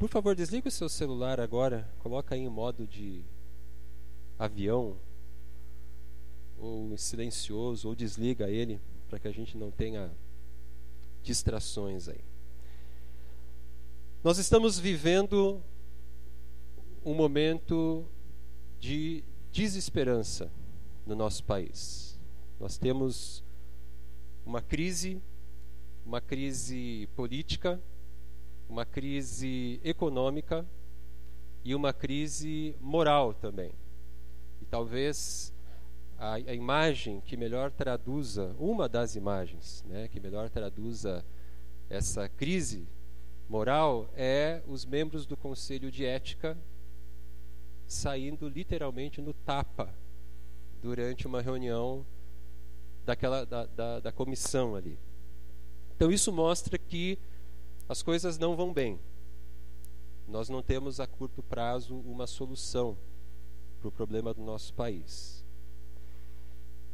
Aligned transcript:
Por 0.00 0.08
favor, 0.08 0.34
desliga 0.34 0.66
o 0.66 0.70
seu 0.70 0.88
celular 0.88 1.38
agora, 1.38 1.86
coloca 1.98 2.34
aí 2.34 2.40
em 2.40 2.48
modo 2.48 2.86
de 2.86 3.22
avião 4.38 4.96
ou 6.58 6.96
silencioso 6.96 7.86
ou 7.86 7.94
desliga 7.94 8.48
ele 8.48 8.80
para 9.10 9.18
que 9.18 9.28
a 9.28 9.30
gente 9.30 9.58
não 9.58 9.70
tenha 9.70 10.10
distrações 11.22 12.08
aí. 12.08 12.24
Nós 14.24 14.38
estamos 14.38 14.78
vivendo 14.78 15.62
um 17.04 17.12
momento 17.12 18.06
de 18.78 19.22
desesperança 19.52 20.50
no 21.04 21.14
nosso 21.14 21.44
país. 21.44 22.18
Nós 22.58 22.78
temos 22.78 23.44
uma 24.46 24.62
crise, 24.62 25.20
uma 26.06 26.22
crise 26.22 27.06
política, 27.14 27.78
uma 28.70 28.84
crise 28.84 29.80
econômica 29.82 30.64
e 31.64 31.74
uma 31.74 31.92
crise 31.92 32.76
moral 32.80 33.34
também. 33.34 33.72
E 34.62 34.64
talvez 34.64 35.52
a, 36.16 36.34
a 36.34 36.54
imagem 36.54 37.20
que 37.20 37.36
melhor 37.36 37.72
traduza, 37.72 38.54
uma 38.60 38.88
das 38.88 39.16
imagens 39.16 39.84
né, 39.88 40.06
que 40.06 40.20
melhor 40.20 40.48
traduza 40.48 41.24
essa 41.88 42.28
crise 42.28 42.86
moral 43.48 44.08
é 44.14 44.62
os 44.68 44.86
membros 44.86 45.26
do 45.26 45.36
Conselho 45.36 45.90
de 45.90 46.04
Ética 46.04 46.56
saindo 47.88 48.48
literalmente 48.48 49.20
no 49.20 49.34
tapa 49.34 49.92
durante 50.80 51.26
uma 51.26 51.42
reunião 51.42 52.06
daquela 53.04 53.44
da, 53.44 53.66
da, 53.66 53.98
da 53.98 54.12
comissão 54.12 54.76
ali. 54.76 54.96
Então 55.96 56.12
isso 56.12 56.32
mostra 56.32 56.78
que 56.78 57.18
as 57.90 58.04
coisas 58.04 58.38
não 58.38 58.54
vão 58.54 58.72
bem. 58.72 59.00
Nós 60.28 60.48
não 60.48 60.62
temos 60.62 61.00
a 61.00 61.08
curto 61.08 61.42
prazo 61.42 61.96
uma 61.96 62.24
solução 62.24 62.96
para 63.80 63.88
o 63.88 63.90
problema 63.90 64.32
do 64.32 64.40
nosso 64.40 64.72
país. 64.74 65.44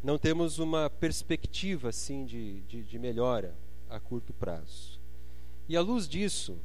Não 0.03 0.17
temos 0.17 0.59
uma 0.59 0.89
perspectiva 0.89 1.91
assim 1.91 2.25
de, 2.25 2.63
de, 2.63 2.83
de 2.83 2.99
melhora 2.99 3.55
a 3.91 4.01
curto 4.01 4.33
prazo. 4.33 4.99
E 5.69 5.77
à 5.77 5.83
luz 5.83 6.09
disso, 6.09 6.59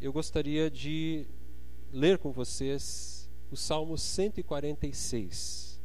eu 0.00 0.10
gostaria 0.10 0.70
de 0.70 1.26
ler 1.92 2.16
com 2.16 2.32
vocês 2.32 3.28
o 3.50 3.56
Salmo 3.58 3.98
146. 3.98 5.78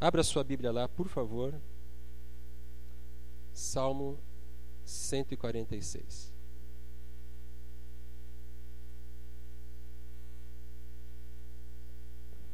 Abra 0.00 0.24
sua 0.24 0.42
Bíblia 0.42 0.72
lá, 0.72 0.88
por 0.88 1.08
favor. 1.08 1.54
Salmo 3.52 4.18
146. 4.82 6.27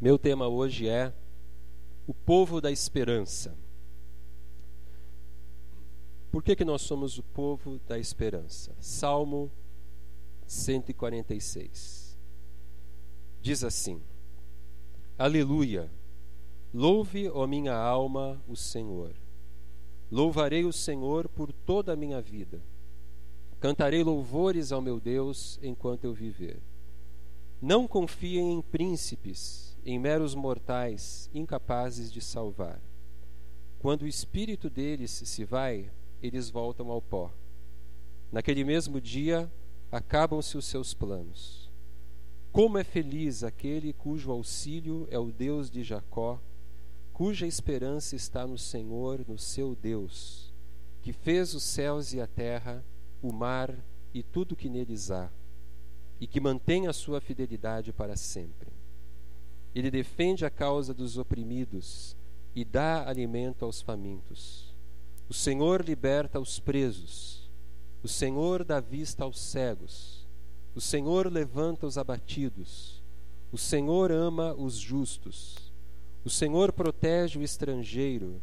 Meu 0.05 0.19
tema 0.19 0.47
hoje 0.47 0.87
é 0.87 1.15
o 2.07 2.13
povo 2.13 2.61
da 2.61 2.71
esperança. 2.71 3.57
Por 6.31 6.43
que, 6.43 6.55
que 6.55 6.63
nós 6.63 6.83
somos 6.83 7.17
o 7.17 7.23
povo 7.23 7.81
da 7.89 7.99
esperança? 7.99 8.77
Salmo 8.79 9.51
146. 10.47 12.19
Diz 13.41 13.65
assim: 13.65 14.03
Aleluia! 15.17 15.91
Louve, 16.75 17.31
ó 17.31 17.47
minha 17.47 17.75
alma, 17.75 18.39
o 18.47 18.55
Senhor. 18.55 19.15
Louvarei 20.11 20.67
o 20.67 20.73
Senhor 20.73 21.31
por 21.31 21.51
toda 21.51 21.95
a 21.95 21.97
minha 21.97 22.21
vida. 22.21 22.61
Cantarei 23.59 24.05
louvores 24.05 24.71
ao 24.71 24.83
meu 24.83 25.01
Deus 25.01 25.59
enquanto 25.63 26.05
eu 26.05 26.13
viver. 26.13 26.61
Não 27.59 27.89
confiem 27.89 28.53
em 28.53 28.61
príncipes, 28.61 29.74
em 29.85 29.99
meros 29.99 30.35
mortais, 30.35 31.29
incapazes 31.35 32.11
de 32.11 32.21
salvar. 32.21 32.81
Quando 33.79 34.03
o 34.03 34.09
espírito 34.09 34.71
deles 34.71 35.11
se 35.11 35.45
vai, 35.45 35.91
eles 36.23 36.49
voltam 36.49 36.91
ao 36.91 37.03
pó. 37.03 37.31
Naquele 38.33 38.65
mesmo 38.65 39.01
dia, 39.01 39.51
acabam-se 39.93 40.57
os 40.57 40.65
seus 40.65 40.95
planos. 40.95 41.71
Como 42.51 42.79
é 42.79 42.85
feliz 42.85 43.45
aquele 43.45 43.93
cujo 43.93 44.31
auxílio 44.31 45.07
é 45.11 45.19
o 45.19 45.31
Deus 45.31 45.71
de 45.71 45.83
Jacó, 45.83 46.41
cuja 47.13 47.47
esperança 47.47 48.17
está 48.17 48.47
no 48.47 48.57
Senhor, 48.57 49.25
no 49.29 49.39
seu 49.39 49.77
Deus, 49.77 50.53
que 51.03 51.13
fez 51.13 51.55
os 51.55 51.63
céus 51.63 52.13
e 52.13 52.21
a 52.21 52.27
terra, 52.27 52.85
o 53.23 53.33
mar 53.33 53.73
e 54.13 54.23
tudo 54.23 54.57
que 54.57 54.69
neles 54.69 55.11
há, 55.11 55.31
e 56.21 56.27
que 56.27 56.41
mantém 56.41 56.87
a 56.87 56.93
sua 56.93 57.21
fidelidade 57.21 57.93
para 57.93 58.17
sempre. 58.17 58.74
Ele 59.75 59.91
defende 59.91 60.45
a 60.45 60.51
causa 60.51 60.95
dos 60.95 61.19
oprimidos 61.19 62.17
e 62.55 62.65
dá 62.65 63.09
alimento 63.09 63.65
aos 63.65 63.81
famintos. 63.83 64.75
O 65.29 65.35
Senhor 65.35 65.85
liberta 65.85 66.39
os 66.39 66.61
presos. 66.61 67.51
O 68.03 68.09
Senhor 68.09 68.65
dá 68.65 68.79
vista 68.81 69.25
aos 69.25 69.41
cegos. 69.41 70.27
O 70.75 70.81
Senhor 70.81 71.33
levanta 71.33 71.87
os 71.87 71.99
abatidos. 71.99 73.03
O 73.51 73.59
Senhor 73.59 74.13
ama 74.13 74.55
os 74.55 74.75
justos. 74.75 75.73
O 76.25 76.31
Senhor 76.31 76.73
protege 76.73 77.39
o 77.39 77.43
estrangeiro 77.43 78.41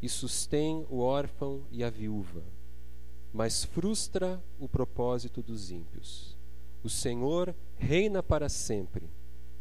e 0.00 0.08
sustém 0.08 0.86
o 0.88 0.98
órfão 1.00 1.64
e 1.70 1.82
a 1.82 1.90
viúva, 1.90 2.42
mas 3.32 3.64
frustra 3.64 4.40
o 4.58 4.68
propósito 4.68 5.42
dos 5.42 5.70
ímpios. 5.70 6.36
O 6.84 6.88
Senhor 6.88 7.54
reina 7.76 8.22
para 8.22 8.48
sempre. 8.48 9.10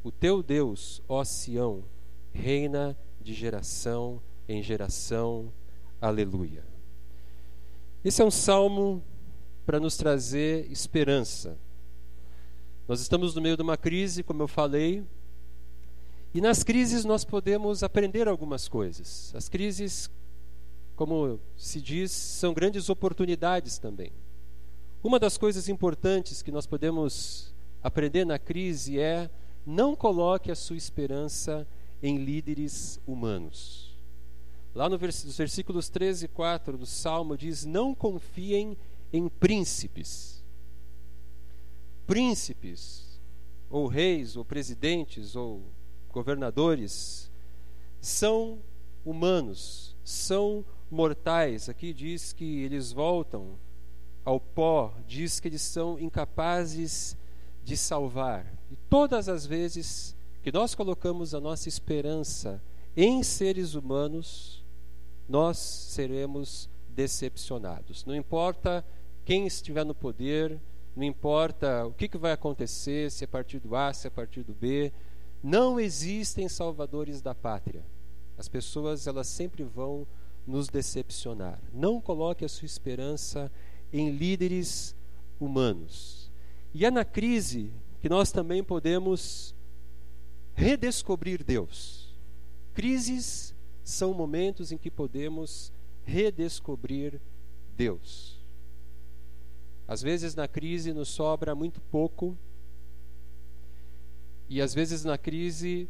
O 0.06 0.12
teu 0.12 0.44
Deus, 0.44 1.02
ó 1.10 1.24
Sião, 1.24 1.84
reina 2.32 2.96
de 3.20 3.34
geração 3.34 4.22
em 4.48 4.62
geração. 4.62 5.52
Aleluia. 6.00 6.64
Esse 8.04 8.22
é 8.22 8.26
um 8.26 8.30
salmo 8.30 9.04
para 9.66 9.80
nos 9.80 9.98
trazer 9.98 10.72
esperança. 10.72 11.58
Nós 12.88 13.02
estamos 13.02 13.34
no 13.34 13.42
meio 13.42 13.58
de 13.58 13.64
uma 13.64 13.78
crise, 13.78 14.22
como 14.22 14.44
eu 14.44 14.48
falei, 14.48 15.04
e 16.36 16.40
nas 16.40 16.62
crises 16.62 17.04
nós 17.04 17.26
podemos 17.26 17.82
aprender 17.82 18.28
algumas 18.28 18.68
coisas. 18.68 19.34
As 19.36 19.50
crises, 19.50 20.08
como 20.96 21.40
se 21.58 21.82
diz, 21.82 22.12
são 22.12 22.54
grandes 22.54 22.90
oportunidades 22.90 23.80
também. 23.80 24.12
Uma 25.04 25.18
das 25.18 25.36
coisas 25.36 25.68
importantes 25.68 26.44
que 26.44 26.52
nós 26.52 26.68
podemos 26.68 27.56
aprender 27.82 28.24
na 28.24 28.38
crise 28.38 29.00
é 29.00 29.32
não 29.66 29.96
coloque 29.96 30.52
a 30.52 30.56
sua 30.56 30.78
esperança 30.78 31.68
em 32.02 32.18
líderes 32.18 33.00
humanos. 33.06 33.96
Lá 34.74 34.90
no 34.90 34.98
vers 34.98 35.24
nos 35.24 35.38
versículos 35.38 35.90
13 35.90 36.26
e 36.26 36.28
4 36.28 36.78
do 36.78 36.86
Salmo 36.86 37.38
diz: 37.38 37.66
Não 37.66 37.96
confiem 37.96 38.78
em 39.12 39.30
príncipes. 39.30 40.44
Príncipes, 42.06 43.20
ou 43.70 43.88
reis, 43.88 44.36
ou 44.36 44.46
presidentes, 44.46 45.36
ou 45.36 45.64
governadores, 46.12 47.32
são 48.00 48.60
humanos, 49.04 49.96
são 50.04 50.64
mortais. 50.92 51.70
Aqui 51.70 51.94
diz 51.94 52.34
que 52.34 52.62
eles 52.62 52.92
voltam 52.92 53.58
ao 54.24 54.40
pó, 54.40 54.94
diz 55.08 55.40
que 55.40 55.48
eles 55.48 55.62
são 55.62 56.00
incapazes 56.00 57.18
de 57.64 57.76
salvar. 57.78 58.55
E 58.76 58.78
todas 58.90 59.30
as 59.30 59.46
vezes 59.46 60.14
que 60.44 60.52
nós 60.52 60.76
colocamos 60.76 61.34
a 61.34 61.40
nossa 61.40 61.70
esperança 61.70 62.62
em 62.94 63.24
seres 63.24 63.74
humanos, 63.74 64.66
nós 65.30 65.58
seremos 65.58 66.70
decepcionados. 66.90 68.04
Não 68.04 68.14
importa 68.14 68.86
quem 69.24 69.48
estiver 69.48 69.86
no 69.86 69.96
poder, 69.96 70.60
não 70.94 71.06
importa 71.06 71.86
o 71.86 71.94
que, 71.94 72.10
que 72.10 72.18
vai 72.18 72.34
acontecer, 72.34 73.10
se 73.12 73.24
é 73.24 73.28
partido 73.28 73.78
A, 73.78 73.94
se 73.94 74.08
é 74.08 74.10
partido 74.10 74.54
B, 74.54 74.92
não 75.42 75.80
existem 75.80 76.50
salvadores 76.50 77.22
da 77.22 77.34
pátria. 77.34 77.86
As 78.38 78.50
pessoas 78.50 79.08
elas 79.08 79.28
sempre 79.28 79.64
vão 79.64 80.06
nos 80.46 80.68
decepcionar. 80.68 81.62
Não 81.72 82.02
coloque 82.02 82.44
a 82.44 82.50
sua 82.50 82.66
esperança 82.66 83.50
em 83.94 84.12
líderes 84.12 84.94
humanos. 85.40 86.30
E 86.74 86.86
é 86.86 86.92
na 86.92 87.06
crise 87.06 87.72
que 88.06 88.10
nós 88.10 88.32
também 88.32 88.64
podemos 88.64 89.56
redescobrir 90.54 91.44
Deus. 91.44 92.16
Crises 92.72 93.56
são 93.84 94.14
momentos 94.14 94.72
em 94.72 94.78
que 94.78 94.92
podemos 94.92 95.74
redescobrir 96.04 97.20
Deus. 97.76 98.40
Às 99.88 100.04
vezes 100.04 100.36
na 100.36 100.48
crise 100.48 100.94
nos 100.94 101.10
sobra 101.10 101.56
muito 101.56 101.82
pouco, 101.82 102.38
e 104.48 104.62
às 104.62 104.72
vezes 104.72 105.04
na 105.04 105.18
crise 105.18 105.90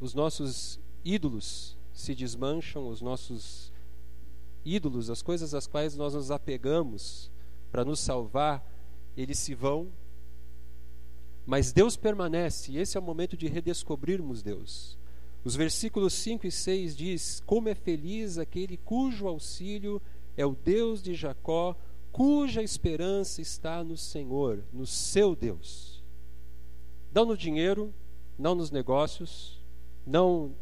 os 0.00 0.14
nossos 0.14 0.80
ídolos 1.04 1.78
se 1.92 2.12
desmancham, 2.12 2.88
os 2.88 3.00
nossos 3.00 3.72
ídolos, 4.64 5.10
as 5.10 5.22
coisas 5.22 5.54
às 5.54 5.68
quais 5.68 5.94
nós 5.94 6.12
nos 6.12 6.32
apegamos 6.32 7.30
para 7.70 7.84
nos 7.84 8.00
salvar, 8.00 8.68
eles 9.16 9.38
se 9.38 9.54
vão 9.54 9.92
Mas 11.46 11.72
Deus 11.72 11.96
permanece, 11.96 12.72
e 12.72 12.78
esse 12.78 12.96
é 12.96 13.00
o 13.00 13.02
momento 13.02 13.36
de 13.36 13.46
redescobrirmos 13.46 14.42
Deus. 14.42 14.98
Os 15.44 15.54
versículos 15.54 16.14
5 16.14 16.46
e 16.46 16.50
6 16.50 16.96
diz: 16.96 17.42
Como 17.44 17.68
é 17.68 17.74
feliz 17.74 18.38
aquele 18.38 18.78
cujo 18.78 19.28
auxílio 19.28 20.00
é 20.36 20.46
o 20.46 20.54
Deus 20.54 21.02
de 21.02 21.14
Jacó, 21.14 21.76
cuja 22.10 22.62
esperança 22.62 23.42
está 23.42 23.84
no 23.84 23.96
Senhor, 23.96 24.64
no 24.72 24.86
seu 24.86 25.36
Deus. 25.36 26.02
Não 27.12 27.26
no 27.26 27.36
dinheiro, 27.36 27.92
não 28.38 28.54
nos 28.54 28.70
negócios, 28.70 29.62
não 30.06 30.54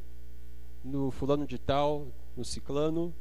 no 0.85 1.11
fulano 1.11 1.46
de 1.46 1.58
tal, 1.58 2.08
no 2.37 2.44
ciclano, 2.44 3.14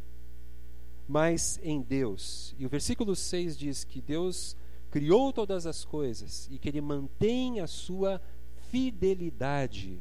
mas 1.07 1.59
em 1.61 1.81
Deus. 1.81 2.55
E 2.57 2.65
o 2.65 2.69
versículo 2.69 3.15
6 3.15 3.57
diz 3.57 3.83
que 3.83 4.01
Deus 4.01 4.55
criou 4.91 5.31
todas 5.31 5.65
as 5.65 5.85
coisas 5.85 6.47
e 6.51 6.59
que 6.59 6.67
ele 6.67 6.81
mantém 6.81 7.61
a 7.61 7.67
sua 7.67 8.21
fidelidade 8.69 9.99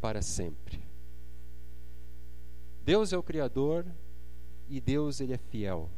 para 0.00 0.20
sempre. 0.20 0.82
Deus 2.84 3.12
é 3.12 3.16
o 3.16 3.22
Criador 3.22 3.86
e 4.68 4.80
Deus 4.80 5.20
ele 5.20 5.32
é 5.32 5.38
fiel. 5.38 5.88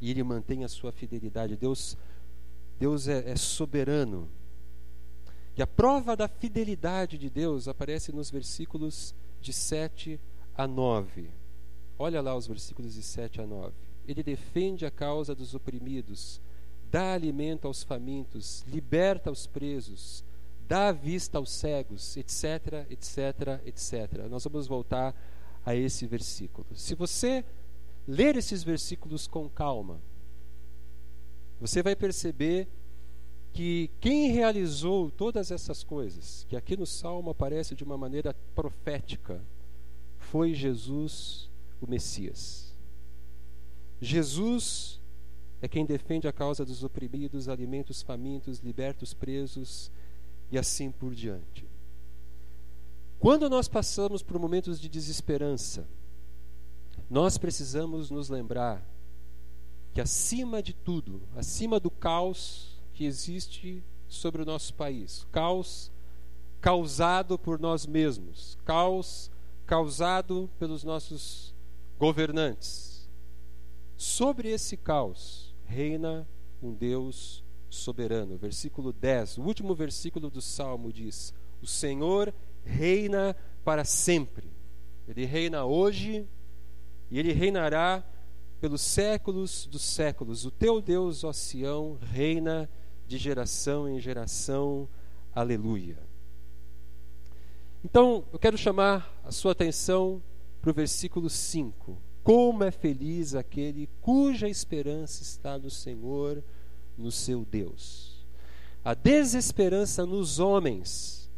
E 0.00 0.10
ele 0.10 0.22
mantém 0.22 0.64
a 0.64 0.68
sua 0.68 0.92
fidelidade. 0.92 1.56
Deus, 1.56 1.98
Deus 2.78 3.08
é, 3.08 3.30
é 3.30 3.36
soberano. 3.36 4.28
E 5.56 5.62
a 5.62 5.66
prova 5.66 6.16
da 6.16 6.28
fidelidade 6.28 7.18
de 7.18 7.28
Deus 7.28 7.66
aparece 7.66 8.12
nos 8.12 8.30
versículos 8.30 9.14
de 9.40 9.52
7 9.52 10.18
a 10.54 10.66
9. 10.66 11.28
Olha 11.98 12.22
lá 12.22 12.34
os 12.36 12.46
versículos 12.46 12.94
de 12.94 13.02
7 13.02 13.40
a 13.40 13.46
9. 13.46 13.74
Ele 14.06 14.22
defende 14.22 14.86
a 14.86 14.90
causa 14.90 15.34
dos 15.34 15.54
oprimidos, 15.54 16.40
dá 16.90 17.14
alimento 17.14 17.66
aos 17.66 17.82
famintos, 17.82 18.64
liberta 18.66 19.30
os 19.30 19.46
presos, 19.46 20.24
dá 20.66 20.92
vista 20.92 21.38
aos 21.38 21.50
cegos, 21.50 22.16
etc, 22.16 22.86
etc, 22.90 23.60
etc. 23.66 24.28
Nós 24.28 24.44
vamos 24.44 24.66
voltar 24.66 25.14
a 25.64 25.74
esse 25.74 26.06
versículo. 26.06 26.66
Se 26.74 26.94
você 26.94 27.44
ler 28.06 28.36
esses 28.36 28.62
versículos 28.62 29.26
com 29.26 29.48
calma, 29.48 30.00
você 31.60 31.82
vai 31.82 31.94
perceber 31.94 32.66
que 33.52 33.90
quem 34.00 34.30
realizou 34.30 35.10
todas 35.10 35.50
essas 35.50 35.82
coisas, 35.82 36.46
que 36.48 36.56
aqui 36.56 36.76
no 36.76 36.86
Salmo 36.86 37.30
aparece 37.30 37.74
de 37.74 37.84
uma 37.84 37.98
maneira 37.98 38.34
profética, 38.54 39.40
foi 40.18 40.54
Jesus, 40.54 41.50
o 41.80 41.86
Messias. 41.88 42.74
Jesus 44.00 44.99
é 45.62 45.68
quem 45.68 45.84
defende 45.84 46.26
a 46.26 46.32
causa 46.32 46.64
dos 46.64 46.82
oprimidos, 46.82 47.48
alimenta 47.48 47.92
os 47.92 48.02
famintos, 48.02 48.60
liberta 48.60 49.04
os 49.04 49.12
presos 49.12 49.90
e 50.50 50.58
assim 50.58 50.90
por 50.90 51.14
diante. 51.14 51.68
Quando 53.18 53.50
nós 53.50 53.68
passamos 53.68 54.22
por 54.22 54.38
momentos 54.38 54.80
de 54.80 54.88
desesperança, 54.88 55.86
nós 57.10 57.36
precisamos 57.36 58.10
nos 58.10 58.30
lembrar 58.30 58.82
que 59.92 60.00
acima 60.00 60.62
de 60.62 60.72
tudo, 60.72 61.22
acima 61.36 61.78
do 61.78 61.90
caos 61.90 62.80
que 62.94 63.04
existe 63.04 63.84
sobre 64.08 64.40
o 64.42 64.46
nosso 64.46 64.72
país, 64.74 65.26
caos 65.30 65.92
causado 66.60 67.38
por 67.38 67.58
nós 67.58 67.86
mesmos, 67.86 68.56
caos 68.64 69.30
causado 69.66 70.48
pelos 70.58 70.84
nossos 70.84 71.54
governantes. 71.98 73.08
Sobre 73.96 74.48
esse 74.48 74.76
caos 74.76 75.49
reina 75.70 76.28
um 76.60 76.74
Deus 76.74 77.44
soberano. 77.70 78.36
Versículo 78.36 78.92
10, 78.92 79.38
o 79.38 79.42
último 79.42 79.74
versículo 79.74 80.28
do 80.28 80.42
Salmo 80.42 80.92
diz: 80.92 81.32
O 81.62 81.66
Senhor 81.66 82.34
reina 82.64 83.36
para 83.64 83.84
sempre. 83.84 84.50
Ele 85.06 85.24
reina 85.24 85.64
hoje 85.64 86.26
e 87.10 87.18
ele 87.18 87.32
reinará 87.32 88.04
pelos 88.60 88.80
séculos 88.80 89.66
dos 89.66 89.82
séculos. 89.82 90.44
O 90.44 90.50
teu 90.50 90.80
Deus, 90.82 91.24
ó 91.24 91.32
Sião, 91.32 91.98
reina 92.00 92.68
de 93.06 93.16
geração 93.16 93.88
em 93.88 94.00
geração. 94.00 94.88
Aleluia. 95.32 95.98
Então, 97.84 98.24
eu 98.32 98.38
quero 98.38 98.58
chamar 98.58 99.20
a 99.24 99.32
sua 99.32 99.52
atenção 99.52 100.22
para 100.60 100.70
o 100.70 100.74
versículo 100.74 101.30
5. 101.30 102.09
Como 102.22 102.62
é 102.64 102.70
feliz 102.70 103.34
aquele 103.34 103.88
cuja 104.00 104.48
esperança 104.48 105.22
está 105.22 105.58
no 105.58 105.70
Senhor, 105.70 106.42
no 106.96 107.10
seu 107.10 107.44
Deus. 107.44 108.26
A 108.84 108.94
desesperança 108.94 110.06
nos 110.06 110.38
homens 110.38 111.30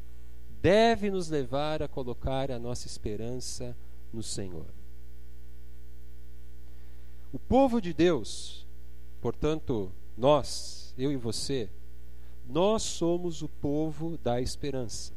deve 0.60 1.10
nos 1.10 1.28
levar 1.28 1.82
a 1.82 1.88
colocar 1.88 2.50
a 2.50 2.58
nossa 2.58 2.86
esperança 2.86 3.76
no 4.12 4.22
Senhor. 4.22 4.66
O 7.32 7.38
povo 7.38 7.80
de 7.80 7.92
Deus, 7.92 8.66
portanto, 9.20 9.90
nós, 10.16 10.94
eu 10.98 11.10
e 11.10 11.16
você, 11.16 11.68
nós 12.46 12.82
somos 12.82 13.42
o 13.42 13.48
povo 13.48 14.18
da 14.18 14.40
esperança. 14.40 15.12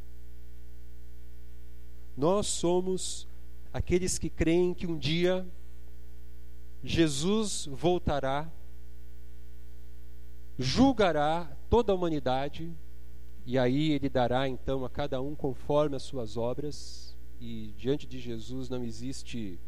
Nós 2.16 2.48
somos 2.48 3.28
aqueles 3.76 4.18
que 4.18 4.30
creem 4.30 4.74
que 4.74 4.88
um 4.88 4.98
dia 4.98 5.46
Jesus 6.82 7.68
voltará, 7.70 8.50
julgará 10.58 11.52
toda 11.70 11.92
a 11.92 11.96
humanidade 11.96 12.72
e 13.46 13.60
aí 13.60 13.92
ele 13.92 14.08
dará 14.08 14.48
então 14.48 14.86
a 14.86 14.90
cada 14.90 15.22
um 15.22 15.36
conforme 15.36 15.98
as 15.98 16.04
suas 16.04 16.38
obras, 16.38 17.18
e 17.38 17.74
diante 17.78 18.08
de 18.08 18.18
Jesus 18.18 18.70
não 18.70 18.82
existe 18.82 19.60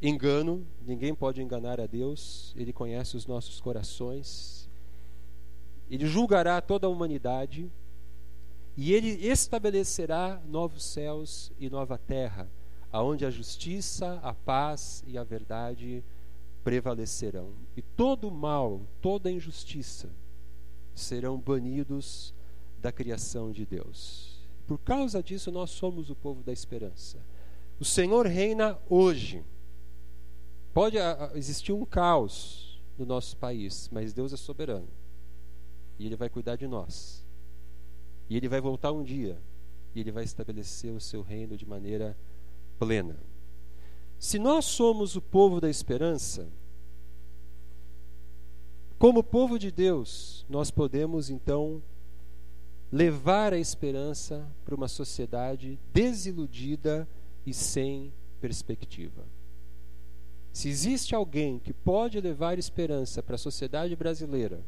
engano, 0.00 0.64
ninguém 0.86 1.16
pode 1.16 1.42
enganar 1.42 1.80
a 1.80 1.86
Deus, 1.88 2.54
ele 2.56 2.72
conhece 2.72 3.16
os 3.16 3.26
nossos 3.26 3.60
corações. 3.60 4.70
Ele 5.90 6.06
julgará 6.06 6.60
toda 6.60 6.86
a 6.86 6.90
humanidade 6.90 7.68
e 8.76 8.92
ele 8.92 9.08
estabelecerá 9.26 10.40
novos 10.46 10.82
céus 10.82 11.52
e 11.58 11.68
nova 11.68 11.98
terra, 11.98 12.50
aonde 12.90 13.24
a 13.24 13.30
justiça, 13.30 14.18
a 14.22 14.32
paz 14.32 15.02
e 15.06 15.18
a 15.18 15.24
verdade 15.24 16.02
prevalecerão. 16.64 17.52
E 17.76 17.82
todo 17.82 18.30
mal, 18.30 18.80
toda 19.00 19.30
injustiça 19.30 20.08
serão 20.94 21.38
banidos 21.38 22.34
da 22.80 22.90
criação 22.90 23.52
de 23.52 23.66
Deus. 23.66 24.40
Por 24.66 24.78
causa 24.78 25.22
disso, 25.22 25.50
nós 25.50 25.70
somos 25.70 26.10
o 26.10 26.14
povo 26.14 26.42
da 26.42 26.52
esperança. 26.52 27.18
O 27.78 27.84
Senhor 27.84 28.26
reina 28.26 28.78
hoje. 28.88 29.44
Pode 30.72 30.96
existir 31.34 31.72
um 31.72 31.84
caos 31.84 32.80
no 32.96 33.04
nosso 33.04 33.36
país, 33.36 33.88
mas 33.92 34.12
Deus 34.12 34.32
é 34.32 34.36
soberano. 34.36 34.88
E 35.98 36.06
Ele 36.06 36.16
vai 36.16 36.30
cuidar 36.30 36.56
de 36.56 36.66
nós. 36.66 37.21
E 38.28 38.36
Ele 38.36 38.48
vai 38.48 38.60
voltar 38.60 38.92
um 38.92 39.02
dia. 39.02 39.38
E 39.94 40.00
Ele 40.00 40.10
vai 40.10 40.24
estabelecer 40.24 40.92
o 40.92 41.00
seu 41.00 41.22
reino 41.22 41.56
de 41.56 41.66
maneira 41.66 42.16
plena. 42.78 43.16
Se 44.18 44.38
nós 44.38 44.64
somos 44.64 45.16
o 45.16 45.20
povo 45.20 45.60
da 45.60 45.68
esperança, 45.68 46.48
como 48.98 49.24
povo 49.24 49.58
de 49.58 49.72
Deus, 49.72 50.46
nós 50.48 50.70
podemos 50.70 51.28
então 51.28 51.82
levar 52.92 53.52
a 53.52 53.58
esperança 53.58 54.46
para 54.64 54.74
uma 54.74 54.86
sociedade 54.86 55.76
desiludida 55.92 57.08
e 57.44 57.52
sem 57.52 58.12
perspectiva. 58.40 59.24
Se 60.52 60.68
existe 60.68 61.14
alguém 61.14 61.58
que 61.58 61.72
pode 61.72 62.20
levar 62.20 62.58
esperança 62.58 63.22
para 63.22 63.36
a 63.36 63.38
sociedade 63.38 63.96
brasileira, 63.96 64.62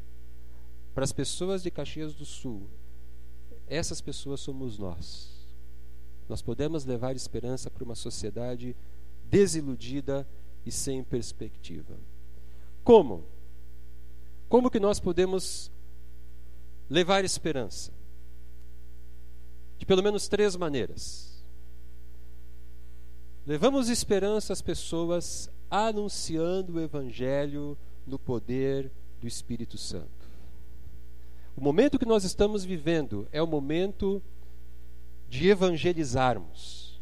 para 0.93 1.03
as 1.03 1.13
pessoas 1.13 1.61
de 1.61 1.69
Caxias 1.69 2.13
do 2.13 2.25
Sul, 2.25 2.67
essas 3.67 4.01
pessoas 4.01 4.39
somos 4.39 4.77
nós. 4.77 5.29
Nós 6.27 6.41
podemos 6.41 6.85
levar 6.85 7.15
esperança 7.15 7.69
para 7.69 7.83
uma 7.83 7.95
sociedade 7.95 8.75
desiludida 9.29 10.27
e 10.65 10.71
sem 10.71 11.03
perspectiva. 11.03 11.95
Como? 12.83 13.23
Como 14.47 14.69
que 14.69 14.79
nós 14.79 14.99
podemos 14.99 15.71
levar 16.89 17.23
esperança? 17.25 17.91
De 19.77 19.85
pelo 19.85 20.03
menos 20.03 20.27
três 20.27 20.55
maneiras. 20.55 21.43
Levamos 23.45 23.89
esperança 23.89 24.53
às 24.53 24.61
pessoas 24.61 25.49
anunciando 25.69 26.73
o 26.73 26.81
Evangelho 26.81 27.77
no 28.05 28.17
poder 28.17 28.91
do 29.19 29.27
Espírito 29.27 29.77
Santo. 29.77 30.14
O 31.55 31.61
momento 31.61 31.97
que 31.97 32.05
nós 32.05 32.23
estamos 32.23 32.65
vivendo 32.65 33.27
é 33.31 33.41
o 33.41 33.47
momento 33.47 34.21
de 35.29 35.47
evangelizarmos. 35.47 37.01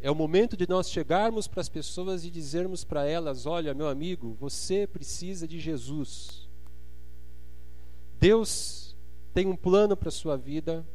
É 0.00 0.10
o 0.10 0.14
momento 0.14 0.56
de 0.56 0.68
nós 0.68 0.90
chegarmos 0.90 1.46
para 1.46 1.60
as 1.60 1.68
pessoas 1.68 2.24
e 2.24 2.30
dizermos 2.30 2.84
para 2.84 3.06
elas: 3.06 3.46
olha, 3.46 3.74
meu 3.74 3.88
amigo, 3.88 4.36
você 4.40 4.86
precisa 4.86 5.46
de 5.46 5.60
Jesus. 5.60 6.48
Deus 8.18 8.96
tem 9.34 9.46
um 9.46 9.56
plano 9.56 9.96
para 9.96 10.08
a 10.08 10.12
sua 10.12 10.36
vida, 10.36 10.86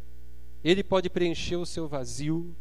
Ele 0.63 0.83
pode 0.83 1.09
preencher 1.09 1.57
o 1.57 1.65
seu 1.65 1.87
vazio. 1.87 2.55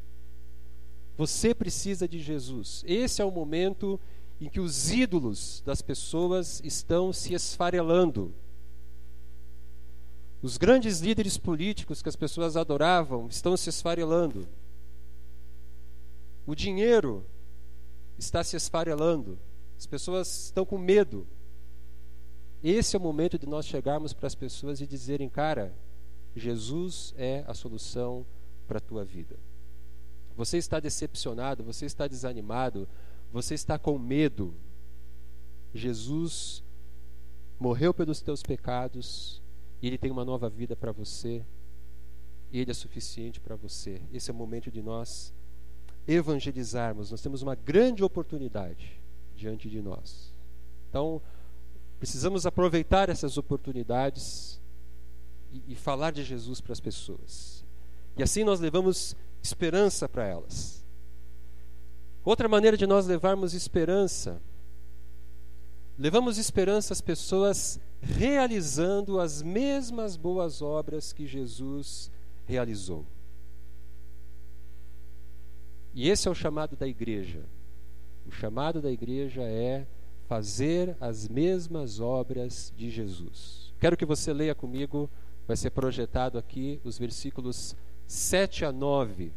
Você 1.17 1.55
precisa 1.55 2.07
de 2.07 2.21
Jesus. 2.21 2.85
Esse 2.87 3.23
é 3.23 3.25
o 3.25 3.31
momento 3.31 3.99
em 4.41 4.49
que 4.49 4.61
os 4.61 4.91
ídolos 4.91 5.63
das 5.65 5.81
pessoas 5.81 6.61
estão 6.65 7.13
se 7.13 7.33
esfarelando. 7.33 8.35
Os 10.43 10.59
grandes 10.59 11.01
líderes 11.01 11.39
políticos 11.39 12.03
que 12.03 12.09
as 12.09 12.17
pessoas 12.17 12.57
adoravam 12.57 13.27
estão 13.29 13.57
se 13.57 13.71
esfarelando. 13.71 14.47
O 16.47 16.55
dinheiro 16.55 17.25
está 18.19 18.45
se 18.45 18.57
esfarelando. 18.57 19.39
As 19.79 19.87
pessoas 19.87 20.47
estão 20.47 20.65
com 20.65 20.79
medo. 20.79 21.27
Esse 22.63 22.97
é 22.97 22.99
o 22.99 23.03
momento 23.03 23.39
de 23.39 23.47
nós 23.47 23.67
chegarmos 23.67 24.13
para 24.13 24.27
as 24.27 24.35
pessoas 24.35 24.81
e 24.81 24.87
dizerem: 24.87 25.29
cara, 25.29 25.75
Jesus 26.35 27.15
é 27.17 27.45
a 27.47 27.55
solução 27.55 28.25
para 28.67 28.79
a 28.79 28.81
tua 28.81 29.05
vida. 29.05 29.37
Você 30.37 30.59
está 30.59 30.79
decepcionado, 30.79 31.65
você 31.65 31.87
está 31.87 32.07
desanimado, 32.07 32.87
você 33.33 33.55
está 33.55 33.79
com 33.79 33.99
medo. 33.99 34.55
Jesus 35.75 36.63
morreu 37.59 37.93
pelos 37.93 38.21
teus 38.21 38.43
pecados 38.43 39.43
e 39.81 39.87
Ele 39.87 39.99
tem 39.99 40.11
uma 40.11 40.25
nova 40.25 40.49
vida 40.49 40.75
para 40.77 40.93
você. 40.93 41.45
Ele 42.53 42.71
é 42.71 42.75
suficiente 42.75 43.41
para 43.41 43.57
você. 43.57 44.01
Esse 44.13 44.31
é 44.31 44.35
o 44.35 44.37
momento 44.37 44.71
de 44.71 44.83
nós 44.83 45.33
evangelizarmos. 46.07 47.11
Nós 47.11 47.21
temos 47.21 47.43
uma 47.43 47.55
grande 47.55 48.03
oportunidade 48.05 49.01
diante 49.35 49.69
de 49.69 49.83
nós. 49.83 50.33
Então, 50.89 51.21
precisamos 51.99 52.47
aproveitar 52.47 53.09
essas 53.09 53.37
oportunidades 53.37 54.61
e, 55.53 55.63
e 55.69 55.75
falar 55.75 56.13
de 56.13 56.23
Jesus 56.23 56.61
para 56.61 56.73
as 56.73 56.81
pessoas. 56.81 57.65
E 58.17 58.23
assim 58.23 58.45
nós 58.45 58.61
levamos 58.61 59.17
esperança 59.43 60.09
para 60.09 60.25
elas. 60.25 60.85
Outra 62.25 62.49
maneira 62.49 62.77
de 62.77 62.87
nós 62.87 63.07
levarmos 63.07 63.55
esperança, 63.55 64.41
levamos 65.99 66.39
esperança 66.39 66.93
às 66.93 67.01
pessoas 67.01 67.79
realizando 68.01 69.19
as 69.21 69.43
mesmas 69.43 70.17
boas 70.17 70.63
obras 70.63 71.13
que 71.13 71.27
Jesus 71.27 72.11
realizou. 72.47 73.05
E 75.95 76.09
esse 76.09 76.29
é 76.29 76.31
o 76.31 76.35
chamado 76.35 76.77
da 76.77 76.87
igreja. 76.87 77.43
O 78.27 78.31
chamado 78.31 78.83
da 78.83 78.91
igreja 78.91 79.43
é 79.43 79.87
fazer 80.29 80.97
as 81.01 81.29
mesmas 81.29 82.01
obras 82.01 82.73
de 82.77 82.91
Jesus. 82.91 83.73
Quero 83.81 83.97
que 83.97 84.05
você 84.05 84.33
leia 84.33 84.55
comigo, 84.55 85.09
vai 85.47 85.57
ser 85.57 85.71
projetado 85.71 86.39
aqui 86.39 86.81
os 86.85 86.99
versículos 86.99 87.77
7 88.07 88.65
a 88.65 88.73
9 88.73 89.33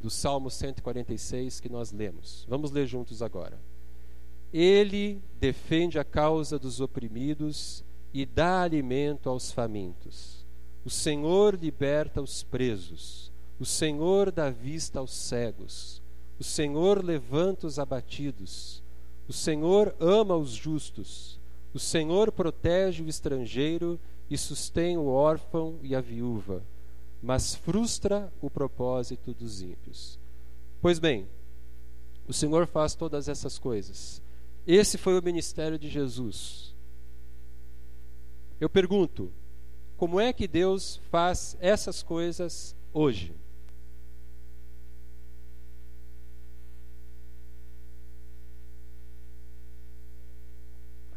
do 0.00 0.10
Salmo 0.10 0.50
146 0.50 1.60
que 1.60 1.68
nós 1.68 1.90
lemos. 1.90 2.46
Vamos 2.48 2.70
ler 2.70 2.86
juntos 2.86 3.22
agora. 3.22 3.58
Ele 4.52 5.20
defende 5.38 5.98
a 5.98 6.04
causa 6.04 6.58
dos 6.58 6.80
oprimidos 6.80 7.84
e 8.12 8.24
dá 8.24 8.62
alimento 8.62 9.28
aos 9.28 9.52
famintos. 9.52 10.46
O 10.84 10.90
Senhor 10.90 11.54
liberta 11.54 12.22
os 12.22 12.42
presos. 12.42 13.32
O 13.60 13.64
Senhor 13.64 14.30
dá 14.30 14.50
vista 14.50 14.98
aos 14.98 15.12
cegos. 15.12 16.00
O 16.38 16.44
Senhor 16.44 17.04
levanta 17.04 17.66
os 17.66 17.78
abatidos. 17.78 18.82
O 19.28 19.32
Senhor 19.32 19.94
ama 20.00 20.36
os 20.36 20.50
justos. 20.50 21.38
O 21.74 21.78
Senhor 21.78 22.32
protege 22.32 23.02
o 23.02 23.08
estrangeiro 23.08 24.00
e 24.30 24.38
sustém 24.38 24.96
o 24.96 25.06
órfão 25.06 25.78
e 25.82 25.94
a 25.94 26.00
viúva, 26.00 26.62
mas 27.22 27.54
frustra 27.54 28.32
o 28.40 28.50
propósito 28.50 29.34
dos 29.34 29.62
ímpios. 29.62 30.18
Pois 30.80 30.98
bem, 30.98 31.26
o 32.26 32.32
Senhor 32.32 32.66
faz 32.66 32.94
todas 32.94 33.28
essas 33.28 33.58
coisas. 33.58 34.22
Esse 34.66 34.98
foi 34.98 35.18
o 35.18 35.22
ministério 35.22 35.78
de 35.78 35.88
Jesus. 35.88 36.67
Eu 38.60 38.68
pergunto, 38.68 39.32
como 39.96 40.18
é 40.18 40.32
que 40.32 40.48
Deus 40.48 41.00
faz 41.10 41.56
essas 41.60 42.02
coisas 42.02 42.74
hoje? 42.92 43.34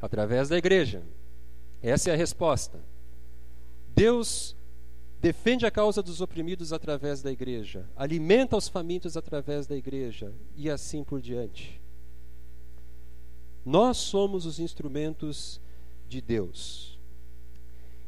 Através 0.01 0.50
da 0.50 0.57
igreja. 0.57 1.03
Essa 1.81 2.10
é 2.10 2.13
a 2.13 2.17
resposta. 2.17 2.79
Deus 3.95 4.55
defende 5.19 5.65
a 5.65 5.71
causa 5.71 6.01
dos 6.01 6.19
oprimidos 6.21 6.74
através 6.74 7.21
da 7.21 7.31
igreja, 7.31 7.88
alimenta 7.95 8.57
os 8.57 8.67
famintos 8.67 9.15
através 9.15 9.67
da 9.67 9.75
igreja 9.75 10.33
e 10.55 10.69
assim 10.69 11.03
por 11.03 11.21
diante. 11.21 11.79
Nós 13.63 13.98
somos 13.98 14.48
os 14.48 14.60
instrumentos 14.60 15.62
de 16.10 16.19
Deus. 16.19 16.90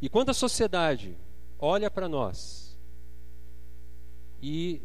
E 0.03 0.09
quando 0.09 0.31
a 0.31 0.33
sociedade 0.33 1.17
olha 1.57 1.89
para 1.89 2.09
nós 2.09 2.77
e 4.41 4.81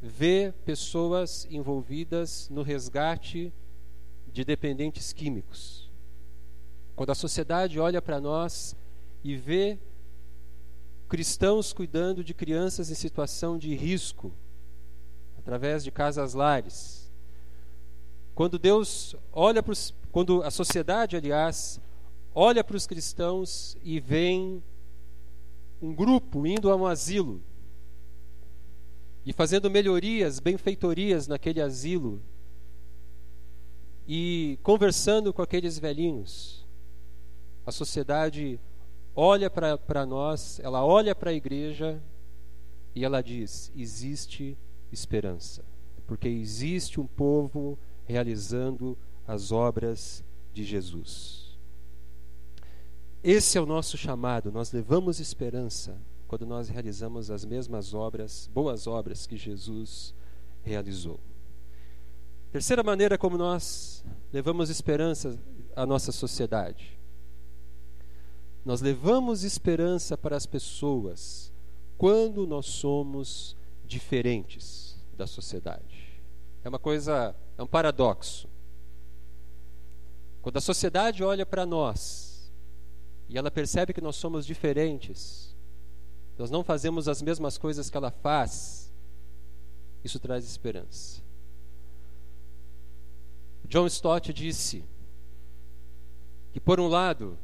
vê 0.00 0.54
pessoas 0.64 1.48
envolvidas 1.50 2.48
no 2.48 2.62
resgate 2.62 3.52
de 4.32 4.44
dependentes 4.44 5.12
químicos, 5.12 5.90
quando 6.94 7.10
a 7.10 7.14
sociedade 7.16 7.80
olha 7.80 8.00
para 8.00 8.20
nós 8.20 8.76
e 9.24 9.34
vê 9.34 9.76
cristãos 11.08 11.72
cuidando 11.72 12.22
de 12.22 12.32
crianças 12.32 12.88
em 12.88 12.94
situação 12.94 13.58
de 13.58 13.74
risco, 13.74 14.32
através 15.38 15.82
de 15.82 15.90
casas 15.90 16.34
lares. 16.34 17.10
Quando 18.36 18.60
Deus 18.60 19.16
olha 19.32 19.60
para 19.60 19.72
os, 19.72 19.92
quando 20.12 20.40
a 20.44 20.52
sociedade, 20.52 21.16
aliás, 21.16 21.80
olha 22.34 22.62
para 22.62 22.76
os 22.76 22.86
cristãos 22.86 23.76
e 23.82 24.00
vê 24.00 24.60
um 25.80 25.94
grupo 25.94 26.46
indo 26.46 26.70
a 26.70 26.76
um 26.76 26.86
asilo 26.86 27.42
e 29.24 29.32
fazendo 29.32 29.70
melhorias, 29.70 30.40
benfeitorias 30.40 31.26
naquele 31.26 31.60
asilo 31.60 32.20
e 34.06 34.58
conversando 34.62 35.32
com 35.32 35.42
aqueles 35.42 35.78
velhinhos 35.78 36.60
a 37.70 37.72
sociedade 37.72 38.58
olha 39.14 39.50
para 39.50 40.06
nós, 40.06 40.58
ela 40.60 40.84
olha 40.84 41.14
para 41.14 41.30
a 41.30 41.34
igreja 41.34 42.02
e 42.94 43.04
ela 43.04 43.22
diz: 43.22 43.70
existe 43.76 44.58
esperança, 44.90 45.64
porque 46.06 46.28
existe 46.28 47.00
um 47.00 47.06
povo 47.06 47.78
realizando 48.06 48.98
as 49.26 49.52
obras 49.52 50.24
de 50.52 50.64
Jesus. 50.64 51.39
Esse 53.22 53.58
é 53.58 53.60
o 53.60 53.66
nosso 53.66 53.98
chamado, 53.98 54.50
nós 54.50 54.72
levamos 54.72 55.20
esperança 55.20 55.96
quando 56.26 56.46
nós 56.46 56.68
realizamos 56.68 57.30
as 57.30 57.44
mesmas 57.44 57.92
obras, 57.92 58.48
boas 58.52 58.86
obras 58.86 59.26
que 59.26 59.36
Jesus 59.36 60.14
realizou. 60.62 61.20
Terceira 62.52 62.82
maneira 62.82 63.18
como 63.18 63.36
nós 63.36 64.04
levamos 64.32 64.70
esperança 64.70 65.38
à 65.76 65.84
nossa 65.84 66.12
sociedade 66.12 67.00
nós 68.64 68.80
levamos 68.80 69.42
esperança 69.42 70.16
para 70.16 70.36
as 70.36 70.46
pessoas 70.46 71.52
quando 71.96 72.46
nós 72.46 72.66
somos 72.66 73.56
diferentes 73.84 74.98
da 75.16 75.26
sociedade. 75.26 76.20
É 76.62 76.68
uma 76.68 76.78
coisa, 76.78 77.34
é 77.56 77.62
um 77.62 77.66
paradoxo. 77.66 78.48
Quando 80.42 80.58
a 80.58 80.60
sociedade 80.60 81.24
olha 81.24 81.44
para 81.44 81.66
nós 81.66 82.29
e 83.30 83.38
ela 83.38 83.50
percebe 83.50 83.92
que 83.92 84.00
nós 84.00 84.16
somos 84.16 84.44
diferentes, 84.44 85.54
nós 86.36 86.50
não 86.50 86.64
fazemos 86.64 87.06
as 87.06 87.22
mesmas 87.22 87.56
coisas 87.56 87.88
que 87.88 87.96
ela 87.96 88.10
faz, 88.10 88.92
isso 90.02 90.18
traz 90.18 90.44
esperança. 90.44 91.22
John 93.64 93.86
Stott 93.86 94.32
disse 94.32 94.84
que, 96.52 96.58
por 96.58 96.80
um 96.80 96.88
lado, 96.88 97.38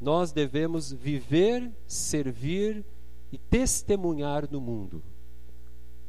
nós 0.00 0.32
devemos 0.32 0.90
viver, 0.90 1.70
servir 1.86 2.84
e 3.30 3.38
testemunhar 3.38 4.50
no 4.50 4.60
mundo. 4.60 5.00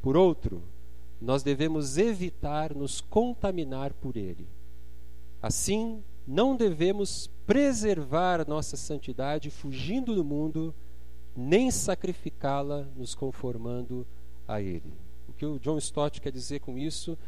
Por 0.00 0.16
outro, 0.16 0.60
nós 1.20 1.44
devemos 1.44 1.98
evitar 1.98 2.74
nos 2.74 3.00
contaminar 3.00 3.92
por 3.92 4.16
ele. 4.16 4.48
Assim, 5.40 6.02
não 6.26 6.56
devemos 6.56 7.28
preservar 7.46 8.46
nossa 8.48 8.76
santidade 8.76 9.50
fugindo 9.50 10.14
do 10.14 10.24
mundo, 10.24 10.74
nem 11.36 11.70
sacrificá-la 11.70 12.86
nos 12.96 13.14
conformando 13.14 14.06
a 14.46 14.60
ele. 14.60 14.92
O 15.28 15.32
que 15.32 15.46
o 15.46 15.58
John 15.58 15.78
Stott 15.78 16.20
quer 16.20 16.30
dizer 16.30 16.60
com 16.60 16.78
isso 16.78 17.18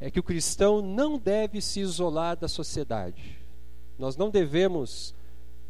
é 0.00 0.10
que 0.10 0.20
o 0.20 0.24
cristão 0.24 0.82
não 0.82 1.18
deve 1.18 1.60
se 1.60 1.80
isolar 1.80 2.36
da 2.36 2.48
sociedade. 2.48 3.38
Nós 3.98 4.16
não 4.16 4.28
devemos 4.28 5.14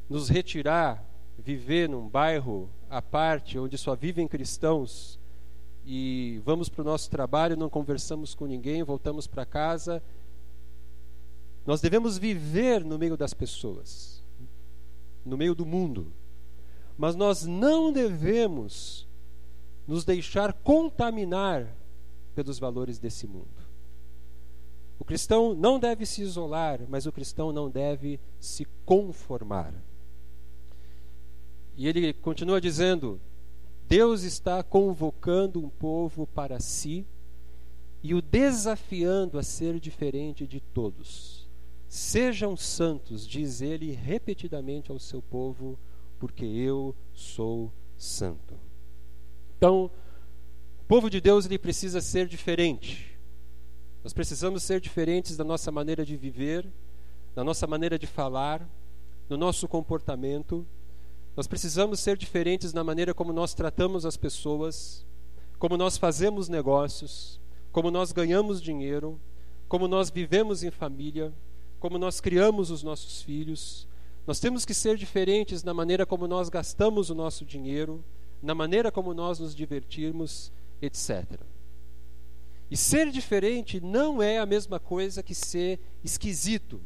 nos 0.08 0.28
retirar, 0.28 1.04
viver 1.38 1.88
num 1.88 2.08
bairro 2.08 2.68
à 2.88 3.02
parte, 3.02 3.58
onde 3.58 3.76
só 3.76 3.94
vivem 3.94 4.26
cristãos, 4.26 5.18
e 5.86 6.40
vamos 6.44 6.68
para 6.68 6.80
o 6.80 6.84
nosso 6.84 7.10
trabalho, 7.10 7.56
não 7.56 7.68
conversamos 7.68 8.34
com 8.34 8.46
ninguém, 8.46 8.82
voltamos 8.82 9.26
para 9.26 9.44
casa. 9.44 10.02
Nós 11.66 11.80
devemos 11.80 12.18
viver 12.18 12.84
no 12.84 12.98
meio 12.98 13.16
das 13.16 13.32
pessoas, 13.32 14.22
no 15.24 15.36
meio 15.36 15.54
do 15.54 15.64
mundo, 15.64 16.12
mas 16.96 17.16
nós 17.16 17.44
não 17.44 17.92
devemos 17.92 19.06
nos 19.86 20.04
deixar 20.04 20.52
contaminar 20.52 21.66
pelos 22.34 22.58
valores 22.58 22.98
desse 22.98 23.26
mundo. 23.26 23.64
O 24.98 25.04
cristão 25.04 25.54
não 25.54 25.78
deve 25.78 26.06
se 26.06 26.22
isolar, 26.22 26.80
mas 26.88 27.06
o 27.06 27.12
cristão 27.12 27.52
não 27.52 27.68
deve 27.68 28.20
se 28.38 28.66
conformar. 28.84 29.74
E 31.76 31.88
ele 31.88 32.12
continua 32.12 32.60
dizendo: 32.60 33.20
Deus 33.88 34.22
está 34.22 34.62
convocando 34.62 35.58
um 35.58 35.68
povo 35.68 36.26
para 36.26 36.60
si 36.60 37.06
e 38.02 38.14
o 38.14 38.22
desafiando 38.22 39.38
a 39.38 39.42
ser 39.42 39.80
diferente 39.80 40.46
de 40.46 40.60
todos. 40.60 41.33
Sejam 41.94 42.56
santos, 42.56 43.24
diz 43.24 43.60
ele 43.60 43.92
repetidamente 43.92 44.90
ao 44.90 44.98
seu 44.98 45.22
povo, 45.22 45.78
porque 46.18 46.44
eu 46.44 46.92
sou 47.12 47.70
santo. 47.96 48.58
Então, 49.56 49.88
o 50.80 50.84
povo 50.88 51.08
de 51.08 51.20
Deus 51.20 51.46
ele 51.46 51.56
precisa 51.56 52.00
ser 52.00 52.26
diferente. 52.26 53.16
Nós 54.02 54.12
precisamos 54.12 54.64
ser 54.64 54.80
diferentes 54.80 55.36
da 55.36 55.44
nossa 55.44 55.70
maneira 55.70 56.04
de 56.04 56.16
viver, 56.16 56.66
da 57.32 57.44
nossa 57.44 57.64
maneira 57.64 57.96
de 57.96 58.08
falar, 58.08 58.68
no 59.28 59.36
nosso 59.36 59.68
comportamento. 59.68 60.66
Nós 61.36 61.46
precisamos 61.46 62.00
ser 62.00 62.16
diferentes 62.16 62.72
na 62.72 62.82
maneira 62.82 63.14
como 63.14 63.32
nós 63.32 63.54
tratamos 63.54 64.04
as 64.04 64.16
pessoas, 64.16 65.06
como 65.60 65.76
nós 65.76 65.96
fazemos 65.96 66.48
negócios, 66.48 67.40
como 67.70 67.88
nós 67.88 68.10
ganhamos 68.10 68.60
dinheiro, 68.60 69.16
como 69.68 69.86
nós 69.86 70.10
vivemos 70.10 70.64
em 70.64 70.72
família, 70.72 71.32
como 71.84 71.98
nós 71.98 72.18
criamos 72.18 72.70
os 72.70 72.82
nossos 72.82 73.20
filhos. 73.20 73.86
Nós 74.26 74.40
temos 74.40 74.64
que 74.64 74.72
ser 74.72 74.96
diferentes 74.96 75.62
na 75.62 75.74
maneira 75.74 76.06
como 76.06 76.26
nós 76.26 76.48
gastamos 76.48 77.10
o 77.10 77.14
nosso 77.14 77.44
dinheiro, 77.44 78.02
na 78.42 78.54
maneira 78.54 78.90
como 78.90 79.12
nós 79.12 79.38
nos 79.38 79.54
divertirmos, 79.54 80.50
etc. 80.80 81.42
E 82.70 82.76
ser 82.76 83.10
diferente 83.10 83.82
não 83.82 84.22
é 84.22 84.38
a 84.38 84.46
mesma 84.46 84.80
coisa 84.80 85.22
que 85.22 85.34
ser 85.34 85.78
esquisito. 86.02 86.80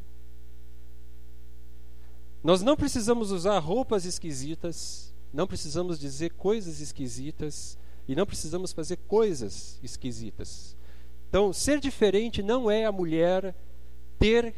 Nós 2.43 2.61
não 2.61 2.75
precisamos 2.75 3.31
usar 3.31 3.57
roupas 3.59 4.03
esquisitas, 4.03 5.15
não 5.31 5.47
precisamos 5.47 5.97
dizer 5.97 6.33
coisas 6.33 6.81
esquisitas 6.81 7.77
e 8.05 8.13
não 8.17 8.25
precisamos 8.25 8.73
fazer 8.73 8.97
coisas 9.07 9.79
esquisitas. 9.81 10.75
Então, 11.29 11.53
ser 11.53 11.79
diferente 11.79 12.43
não 12.43 12.69
é 12.69 12.83
a 12.83 12.91
mulher 12.91 13.55
ter 14.19 14.53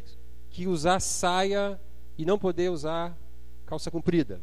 que 0.51 0.67
usar 0.67 0.99
saia 0.99 1.79
e 2.17 2.25
não 2.25 2.37
poder 2.37 2.69
usar 2.69 3.17
calça 3.65 3.89
comprida. 3.89 4.41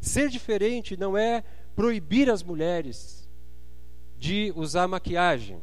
Ser 0.00 0.28
diferente 0.28 0.96
não 0.96 1.16
é 1.16 1.42
proibir 1.74 2.30
as 2.30 2.42
mulheres 2.42 3.28
de 4.18 4.52
usar 4.54 4.86
maquiagem. 4.86 5.60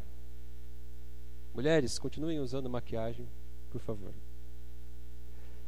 Mulheres, 1.53 1.99
continuem 1.99 2.39
usando 2.39 2.69
maquiagem, 2.69 3.27
por 3.69 3.79
favor. 3.79 4.13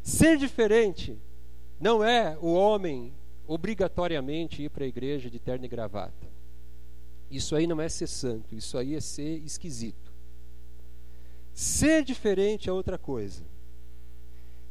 Ser 0.01 0.37
diferente 0.37 1.17
não 1.79 2.03
é 2.03 2.37
o 2.41 2.53
homem 2.53 3.13
obrigatoriamente 3.47 4.63
ir 4.63 4.69
para 4.69 4.85
a 4.85 4.87
igreja 4.87 5.29
de 5.29 5.39
terno 5.39 5.65
e 5.65 5.69
gravata. 5.69 6.27
Isso 7.29 7.55
aí 7.55 7.67
não 7.67 7.79
é 7.79 7.87
ser 7.89 8.07
santo, 8.07 8.55
isso 8.55 8.77
aí 8.77 8.95
é 8.95 9.01
ser 9.01 9.37
esquisito. 9.43 10.11
Ser 11.53 12.03
diferente 12.03 12.69
é 12.69 12.73
outra 12.73 12.97
coisa. 12.97 13.43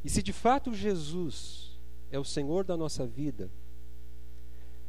E 0.03 0.09
se 0.09 0.21
de 0.21 0.33
fato 0.33 0.73
Jesus 0.73 1.79
é 2.11 2.19
o 2.19 2.23
Senhor 2.23 2.63
da 2.63 2.75
nossa 2.75 3.07
vida, 3.07 3.49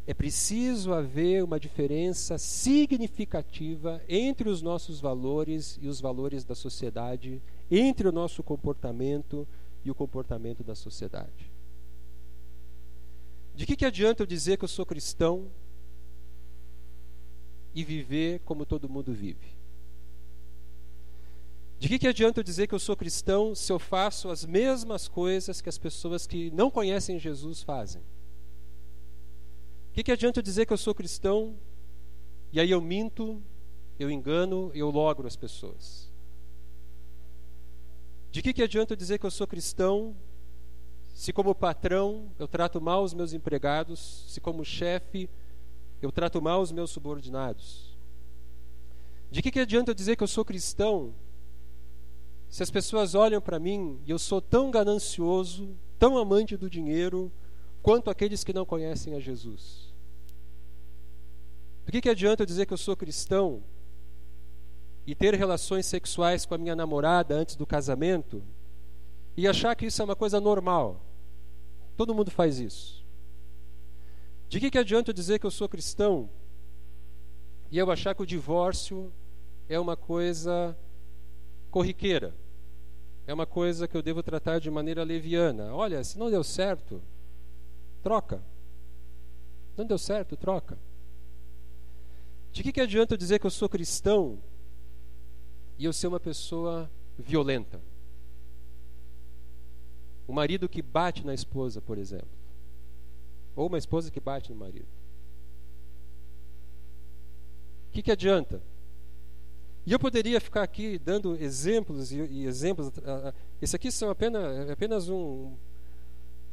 é 0.07 0.12
preciso 0.12 0.92
haver 0.92 1.42
uma 1.42 1.59
diferença 1.59 2.37
significativa 2.37 4.03
entre 4.07 4.48
os 4.50 4.61
nossos 4.61 5.00
valores 5.00 5.79
e 5.81 5.88
os 5.88 6.00
valores 6.00 6.44
da 6.44 6.55
sociedade, 6.55 7.40
entre 7.70 8.07
o 8.07 8.12
nosso 8.12 8.42
comportamento 8.42 9.48
e 9.83 9.90
o 9.90 9.94
comportamento 9.94 10.62
da 10.62 10.74
sociedade. 10.74 11.50
De 13.55 13.64
que, 13.64 13.77
que 13.77 13.87
adianta 13.87 14.22
eu 14.22 14.27
dizer 14.27 14.59
que 14.59 14.64
eu 14.64 14.68
sou 14.68 14.85
cristão 14.85 15.48
e 17.74 17.83
viver 17.83 18.40
como 18.40 18.66
todo 18.66 18.88
mundo 18.88 19.12
vive? 19.14 19.54
De 21.79 21.89
que, 21.89 21.99
que 21.99 22.09
adianta 22.09 22.41
eu 22.41 22.45
dizer 22.45 22.67
que 22.67 22.75
eu 22.75 22.79
sou 22.79 22.97
cristão 22.97 23.55
se 23.55 23.73
eu 23.73 23.79
faço 23.79 24.31
as 24.31 24.45
mesmas 24.45 25.09
coisas 25.09 25.61
que 25.61 25.69
as 25.69 25.79
pessoas 25.79 26.27
que 26.27 26.51
não 26.51 26.71
conhecem 26.71 27.19
Jesus 27.19 27.63
fazem? 27.63 28.03
De 29.91 29.97
que, 29.97 30.05
que 30.05 30.13
adianta 30.13 30.39
eu 30.39 30.43
dizer 30.43 30.67
que 30.67 30.73
eu 30.73 30.79
sou 30.79 30.95
cristão 30.95 31.57
e 32.53 32.61
aí 32.61 32.71
eu 32.71 32.81
minto, 32.81 33.43
eu 33.99 34.11
engano, 34.11 34.71
eu 34.75 34.91
logro 34.91 35.27
as 35.27 35.37
pessoas? 35.37 36.11
De 38.31 38.43
que, 38.43 38.53
que 38.53 38.63
adianta 38.63 38.93
eu 38.93 38.97
dizer 38.97 39.19
que 39.19 39.27
eu 39.27 39.31
sou 39.31 39.47
cristão 39.47 40.17
se, 41.13 41.33
como 41.33 41.55
patrão, 41.55 42.33
eu 42.39 42.49
trato 42.49 42.81
mal 42.81 43.05
os 43.05 43.15
meus 43.15 43.33
empregados, 43.33 44.25
se, 44.29 44.41
como 44.41 44.65
chefe, 44.65 45.31
eu 46.03 46.11
trato 46.11 46.43
mal 46.43 46.61
os 46.61 46.73
meus 46.73 46.91
subordinados? 46.91 47.97
De 49.31 49.41
que, 49.41 49.51
que 49.53 49.61
adianta 49.61 49.93
eu 49.93 49.95
dizer 49.95 50.17
que 50.17 50.25
eu 50.25 50.29
sou 50.29 50.45
cristão 50.45 51.15
se 52.55 52.62
as 52.62 52.71
pessoas 52.71 53.17
olham 53.17 53.40
para 53.40 53.59
mim 53.59 54.01
e 54.07 54.12
eu 54.12 54.17
sou 54.17 54.40
tão 54.40 54.71
ganancioso, 54.71 55.77
tão 55.99 56.17
amante 56.17 56.57
do 56.57 56.71
dinheiro, 56.71 57.33
quanto 57.83 58.11
aqueles 58.11 58.45
que 58.45 58.53
não 58.53 58.64
conhecem 58.64 59.12
a 59.17 59.19
Jesus? 59.19 59.93
Do 61.85 61.90
que, 61.90 62.01
que 62.01 62.09
adianta 62.09 62.45
eu 62.45 62.47
dizer 62.47 62.64
que 62.64 62.73
eu 62.73 62.79
sou 62.79 62.97
cristão 62.97 63.61
e 65.05 65.17
ter 65.17 65.35
relações 65.35 65.85
sexuais 65.87 66.47
com 66.47 66.55
a 66.55 66.59
minha 66.59 66.77
namorada 66.77 67.35
antes 67.35 67.57
do 67.57 67.67
casamento 67.67 68.40
e 69.37 69.49
achar 69.49 69.75
que 69.75 69.87
isso 69.87 70.01
é 70.01 70.05
uma 70.05 70.14
coisa 70.14 70.40
normal. 70.40 71.05
Todo 71.97 72.14
mundo 72.14 72.31
faz 72.31 72.61
isso. 72.61 73.05
De 74.49 74.61
que, 74.61 74.71
que 74.71 74.79
adianta 74.79 75.11
eu 75.11 75.14
dizer 75.14 75.40
que 75.40 75.47
eu 75.47 75.51
sou 75.51 75.69
cristão 75.69 76.31
e 77.69 77.79
eu 77.79 77.90
achar 77.90 78.14
que 78.14 78.23
o 78.23 78.27
divórcio 78.27 79.12
é 79.69 79.77
uma 79.77 79.97
coisa 79.97 80.79
corriqueira? 81.69 82.33
É 83.27 83.33
uma 83.33 83.47
coisa 83.47 83.89
que 83.89 83.97
eu 83.97 84.03
devo 84.03 84.23
tratar 84.23 84.59
de 84.59 84.71
maneira 84.71 85.03
leviana. 85.03 85.75
Olha, 85.75 86.05
se 86.05 86.19
não 86.19 86.31
deu 86.31 86.45
certo, 86.45 87.03
troca. 88.03 88.43
Não 89.77 89.87
deu 89.87 89.99
certo, 89.99 90.37
troca. 90.37 90.79
De 92.53 92.63
que, 92.63 92.73
que 92.73 92.81
adianta 92.81 93.15
eu 93.15 93.19
dizer 93.19 93.39
que 93.39 93.47
eu 93.47 93.51
sou 93.51 93.69
cristão 93.69 94.39
e 95.79 95.85
eu 95.85 95.93
ser 95.93 96.07
uma 96.07 96.21
pessoa 96.21 96.91
violenta. 97.19 97.81
O 100.27 100.33
marido 100.33 100.69
que 100.69 100.81
bate 100.83 101.25
na 101.25 101.35
esposa, 101.35 101.81
por 101.81 101.99
exemplo. 101.99 102.29
Ou 103.57 103.67
uma 103.67 103.79
esposa 103.79 104.11
que 104.11 104.21
bate 104.21 104.53
no 104.53 104.59
marido. 104.59 104.89
O 107.89 107.93
que, 107.93 108.03
que 108.03 108.13
adianta? 108.13 108.63
E 109.87 109.92
eu 109.92 109.99
poderia 109.99 110.40
ficar 110.40 110.62
aqui 110.62 110.99
dando 110.99 111.37
exemplos 111.37 112.11
e, 112.11 112.20
e 112.20 112.47
exemplos. 112.47 112.90
Esse 113.61 113.77
aqui 113.77 113.90
são 113.90 114.09
apenas, 114.11 114.70
apenas 114.70 115.09
um, 115.09 115.55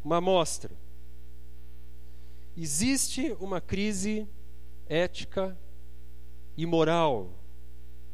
uma 0.04 0.17
amostra. 0.17 0.72
Existe 2.58 3.36
uma 3.39 3.62
crise 3.62 4.28
ética 4.88 5.58
e 6.58 6.65
moral 6.65 7.30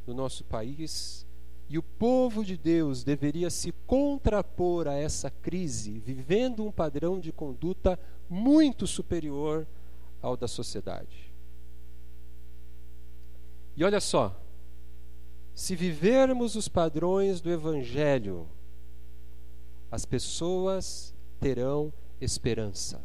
no 0.06 0.13
nosso 0.13 0.43
país 0.43 1.25
e 1.69 1.77
o 1.77 1.84
povo 1.84 2.45
de 2.45 2.56
Deus 2.56 3.03
deveria 3.03 3.49
se 3.49 3.73
contrapor 3.86 4.88
a 4.88 4.93
essa 4.93 5.30
crise, 5.30 5.99
vivendo 5.99 6.65
um 6.65 6.71
padrão 6.71 7.19
de 7.19 7.32
conduta 7.32 7.99
muito 8.30 8.88
superior 8.88 9.67
ao 10.21 10.38
da 10.38 10.47
sociedade. 10.47 11.30
E 13.75 13.84
olha 13.84 13.99
só, 13.99 14.39
se 15.58 15.76
vivermos 15.76 16.56
os 16.56 16.67
padrões 16.67 17.41
do 17.41 17.50
Evangelho, 17.50 18.48
as 19.89 20.06
pessoas 20.06 21.15
terão 21.39 21.91
esperança. 22.22 23.04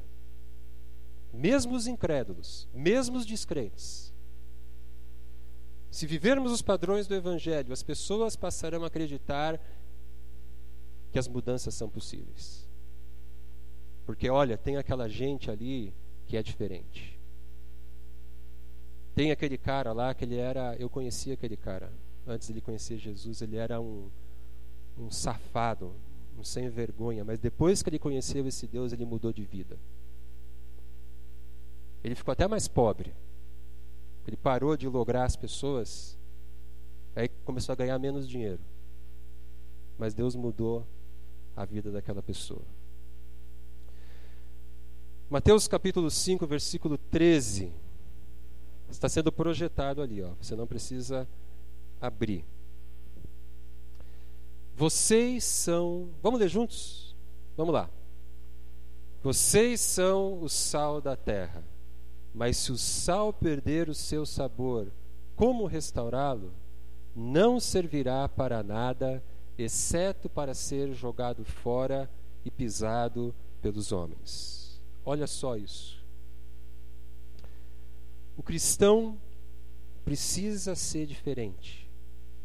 Mesmo 1.32 1.74
os 1.74 1.86
incrédulos, 1.86 2.68
mesmo 2.74 3.16
os 3.16 3.24
descrentes. 3.24 4.12
Se 5.90 6.06
vivermos 6.06 6.52
os 6.52 6.60
padrões 6.60 7.06
do 7.06 7.14
Evangelho, 7.14 7.72
as 7.72 7.82
pessoas 7.82 8.36
passarão 8.36 8.84
a 8.84 8.88
acreditar 8.88 9.58
que 11.10 11.18
as 11.18 11.28
mudanças 11.28 11.72
são 11.72 11.88
possíveis. 11.88 12.68
Porque, 14.04 14.28
olha, 14.28 14.58
tem 14.58 14.76
aquela 14.76 15.08
gente 15.08 15.50
ali 15.50 15.94
que 16.26 16.36
é 16.36 16.42
diferente. 16.42 17.18
Tem 19.14 19.30
aquele 19.30 19.56
cara 19.56 19.94
lá 19.94 20.12
que 20.12 20.26
ele 20.26 20.36
era, 20.36 20.76
eu 20.76 20.90
conhecia 20.90 21.32
aquele 21.32 21.56
cara 21.56 21.90
antes 22.26 22.46
de 22.46 22.52
ele 22.54 22.60
conhecer 22.60 22.98
Jesus, 22.98 23.42
ele 23.42 23.56
era 23.56 23.80
um, 23.80 24.08
um 24.98 25.10
safado, 25.10 25.92
um 26.38 26.44
sem 26.44 26.68
vergonha, 26.68 27.24
mas 27.24 27.38
depois 27.38 27.82
que 27.82 27.90
ele 27.90 27.98
conheceu 27.98 28.46
esse 28.46 28.66
Deus, 28.66 28.92
ele 28.92 29.04
mudou 29.04 29.32
de 29.32 29.44
vida. 29.44 29.78
Ele 32.02 32.14
ficou 32.14 32.32
até 32.32 32.48
mais 32.48 32.66
pobre. 32.66 33.14
Ele 34.26 34.36
parou 34.36 34.76
de 34.76 34.88
lograr 34.88 35.24
as 35.24 35.36
pessoas, 35.36 36.16
aí 37.14 37.28
começou 37.44 37.72
a 37.72 37.76
ganhar 37.76 37.98
menos 37.98 38.28
dinheiro. 38.28 38.60
Mas 39.98 40.14
Deus 40.14 40.34
mudou 40.34 40.86
a 41.56 41.64
vida 41.64 41.90
daquela 41.90 42.22
pessoa. 42.22 42.62
Mateus 45.28 45.66
capítulo 45.66 46.10
5, 46.10 46.46
versículo 46.46 46.98
13. 46.98 47.72
Está 48.90 49.08
sendo 49.08 49.32
projetado 49.32 50.02
ali, 50.02 50.22
ó. 50.22 50.30
Você 50.40 50.54
não 50.54 50.66
precisa 50.66 51.26
abrir. 52.02 52.44
Vocês 54.74 55.44
são. 55.44 56.10
Vamos 56.20 56.40
ler 56.40 56.48
juntos? 56.48 57.14
Vamos 57.56 57.72
lá. 57.72 57.88
Vocês 59.22 59.80
são 59.80 60.42
o 60.42 60.48
sal 60.48 61.00
da 61.00 61.14
terra. 61.14 61.62
Mas 62.34 62.56
se 62.56 62.72
o 62.72 62.78
sal 62.78 63.32
perder 63.32 63.88
o 63.88 63.94
seu 63.94 64.26
sabor, 64.26 64.90
como 65.36 65.66
restaurá-lo? 65.66 66.52
Não 67.14 67.60
servirá 67.60 68.28
para 68.28 68.62
nada, 68.62 69.22
exceto 69.56 70.28
para 70.28 70.54
ser 70.54 70.94
jogado 70.94 71.44
fora 71.44 72.10
e 72.44 72.50
pisado 72.50 73.34
pelos 73.60 73.92
homens. 73.92 74.80
Olha 75.04 75.26
só 75.26 75.56
isso. 75.56 76.02
O 78.36 78.42
cristão 78.42 79.18
precisa 80.04 80.74
ser 80.74 81.06
diferente. 81.06 81.81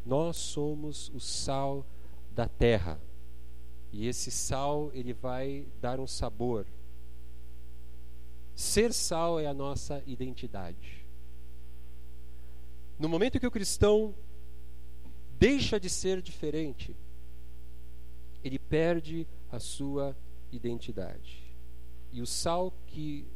Nós 0.08 0.38
somos 0.38 1.10
o 1.10 1.20
sal 1.20 1.84
da 2.32 2.48
terra. 2.48 2.98
E 3.92 4.06
esse 4.06 4.30
sal, 4.30 4.90
ele 4.94 5.12
vai 5.12 5.66
dar 5.82 6.00
um 6.00 6.06
sabor. 6.06 6.66
Ser 8.54 8.94
sal 8.94 9.38
é 9.38 9.46
a 9.46 9.52
nossa 9.52 10.02
identidade. 10.06 11.04
No 12.98 13.06
momento 13.06 13.38
que 13.38 13.46
o 13.46 13.50
cristão 13.50 14.14
deixa 15.38 15.78
de 15.78 15.90
ser 15.90 16.22
diferente, 16.22 16.96
ele 18.42 18.58
perde 18.58 19.26
a 19.52 19.60
sua 19.60 20.16
identidade. 20.50 21.44
E 22.10 22.22
o 22.22 22.26
sal 22.26 22.72
que 22.86 23.26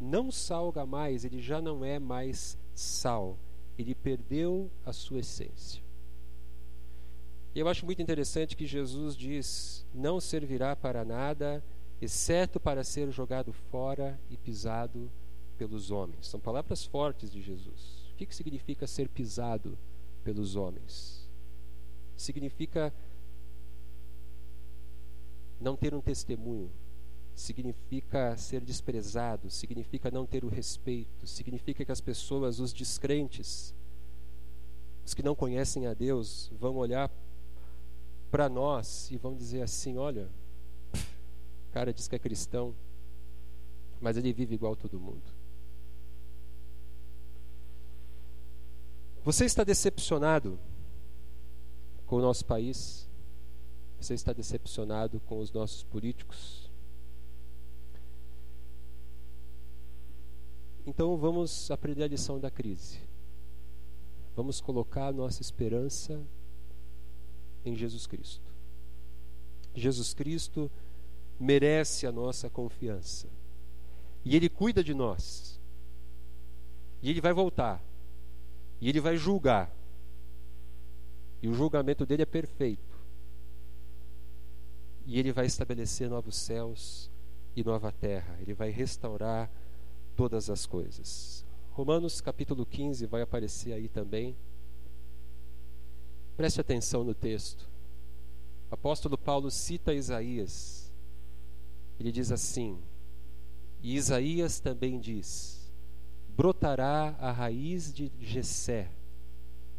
não 0.00 0.30
salga 0.30 0.86
mais, 0.86 1.24
ele 1.24 1.42
já 1.42 1.60
não 1.60 1.84
é 1.84 1.98
mais 1.98 2.56
sal, 2.76 3.36
ele 3.76 3.92
perdeu 3.92 4.70
a 4.86 4.92
sua 4.92 5.18
essência. 5.18 5.81
E 7.54 7.60
eu 7.60 7.68
acho 7.68 7.84
muito 7.84 8.00
interessante 8.00 8.56
que 8.56 8.66
Jesus 8.66 9.16
diz: 9.16 9.84
não 9.92 10.20
servirá 10.20 10.74
para 10.74 11.04
nada, 11.04 11.62
exceto 12.00 12.58
para 12.58 12.82
ser 12.82 13.10
jogado 13.10 13.52
fora 13.52 14.18
e 14.30 14.36
pisado 14.36 15.10
pelos 15.58 15.90
homens. 15.90 16.26
São 16.26 16.40
palavras 16.40 16.84
fortes 16.84 17.30
de 17.30 17.42
Jesus. 17.42 18.10
O 18.12 18.16
que, 18.16 18.26
que 18.26 18.34
significa 18.34 18.86
ser 18.86 19.08
pisado 19.08 19.78
pelos 20.24 20.56
homens? 20.56 21.28
Significa 22.16 22.92
não 25.60 25.76
ter 25.76 25.94
um 25.94 26.00
testemunho, 26.00 26.70
significa 27.34 28.36
ser 28.36 28.62
desprezado, 28.62 29.48
significa 29.50 30.10
não 30.10 30.26
ter 30.26 30.44
o 30.44 30.48
respeito, 30.48 31.26
significa 31.26 31.84
que 31.84 31.92
as 31.92 32.00
pessoas, 32.00 32.58
os 32.58 32.72
descrentes, 32.72 33.74
os 35.04 35.14
que 35.14 35.22
não 35.22 35.34
conhecem 35.34 35.86
a 35.86 35.94
Deus, 35.94 36.50
vão 36.58 36.76
olhar 36.76 37.10
para 38.32 38.48
nós 38.48 39.10
e 39.10 39.18
vão 39.18 39.36
dizer 39.36 39.60
assim: 39.60 39.98
olha, 39.98 40.30
o 40.94 41.72
cara 41.72 41.92
diz 41.92 42.08
que 42.08 42.16
é 42.16 42.18
cristão, 42.18 42.74
mas 44.00 44.16
ele 44.16 44.32
vive 44.32 44.54
igual 44.54 44.74
todo 44.74 44.98
mundo. 44.98 45.22
Você 49.22 49.44
está 49.44 49.62
decepcionado 49.62 50.58
com 52.06 52.16
o 52.16 52.22
nosso 52.22 52.44
país? 52.44 53.06
Você 54.00 54.14
está 54.14 54.32
decepcionado 54.32 55.20
com 55.20 55.38
os 55.38 55.52
nossos 55.52 55.84
políticos? 55.84 56.72
Então 60.84 61.16
vamos 61.18 61.70
aprender 61.70 62.02
a 62.02 62.08
lição 62.08 62.40
da 62.40 62.50
crise. 62.50 62.98
Vamos 64.34 64.60
colocar 64.60 65.08
a 65.08 65.12
nossa 65.12 65.42
esperança 65.42 66.20
em 67.64 67.74
Jesus 67.74 68.06
Cristo. 68.06 68.52
Jesus 69.74 70.12
Cristo 70.12 70.70
merece 71.38 72.06
a 72.06 72.12
nossa 72.12 72.48
confiança. 72.50 73.26
E 74.24 74.36
Ele 74.36 74.48
cuida 74.48 74.82
de 74.84 74.94
nós. 74.94 75.60
E 77.02 77.10
Ele 77.10 77.20
vai 77.20 77.32
voltar. 77.32 77.82
E 78.80 78.88
Ele 78.88 79.00
vai 79.00 79.16
julgar. 79.16 79.74
E 81.42 81.48
o 81.48 81.54
julgamento 81.54 82.06
dele 82.06 82.22
é 82.22 82.26
perfeito. 82.26 82.92
E 85.04 85.18
Ele 85.18 85.32
vai 85.32 85.46
estabelecer 85.46 86.08
novos 86.08 86.36
céus 86.36 87.10
e 87.56 87.64
nova 87.64 87.90
terra. 87.90 88.36
Ele 88.40 88.54
vai 88.54 88.70
restaurar 88.70 89.50
todas 90.16 90.48
as 90.48 90.66
coisas. 90.66 91.44
Romanos 91.72 92.20
capítulo 92.20 92.64
15 92.64 93.06
vai 93.06 93.22
aparecer 93.22 93.72
aí 93.72 93.88
também. 93.88 94.36
Preste 96.36 96.60
atenção 96.60 97.04
no 97.04 97.14
texto. 97.14 97.68
O 98.70 98.74
apóstolo 98.74 99.18
Paulo 99.18 99.50
cita 99.50 99.92
Isaías. 99.92 100.90
Ele 102.00 102.10
diz 102.10 102.32
assim: 102.32 102.78
E 103.82 103.94
Isaías 103.96 104.58
também 104.58 104.98
diz: 104.98 105.70
Brotará 106.36 107.14
a 107.20 107.30
raiz 107.30 107.92
de 107.92 108.10
Jessé, 108.18 108.90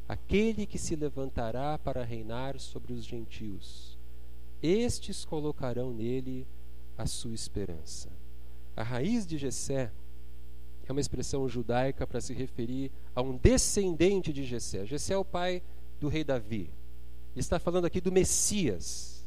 aquele 0.07 0.65
que 0.65 0.77
se 0.77 0.95
levantará 0.95 1.79
para 1.79 2.03
reinar 2.03 2.59
sobre 2.59 2.93
os 2.93 3.03
gentios. 3.03 3.97
Estes 4.61 5.25
colocarão 5.25 5.91
nele 5.91 6.47
a 6.97 7.05
sua 7.07 7.33
esperança. 7.33 8.09
A 8.75 8.83
raiz 8.83 9.25
de 9.25 9.37
Jessé 9.37 9.91
é 10.87 10.91
uma 10.91 11.01
expressão 11.01 11.47
judaica 11.49 12.05
para 12.05 12.21
se 12.21 12.33
referir 12.33 12.91
a 13.15 13.21
um 13.21 13.35
descendente 13.35 14.31
de 14.31 14.43
Jessé. 14.43 14.85
Jessé 14.85 15.13
é 15.13 15.17
o 15.17 15.25
pai 15.25 15.61
do 16.03 16.09
rei 16.09 16.23
Davi. 16.23 16.69
Ele 17.33 17.39
está 17.39 17.57
falando 17.57 17.85
aqui 17.85 18.01
do 18.01 18.11
Messias. 18.11 19.25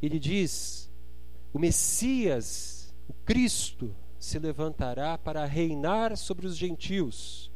Ele 0.00 0.18
diz: 0.18 0.88
o 1.52 1.58
Messias, 1.58 2.94
o 3.08 3.12
Cristo, 3.24 3.94
se 4.18 4.38
levantará 4.38 5.18
para 5.18 5.44
reinar 5.44 6.16
sobre 6.16 6.46
os 6.46 6.56
gentios, 6.56 7.50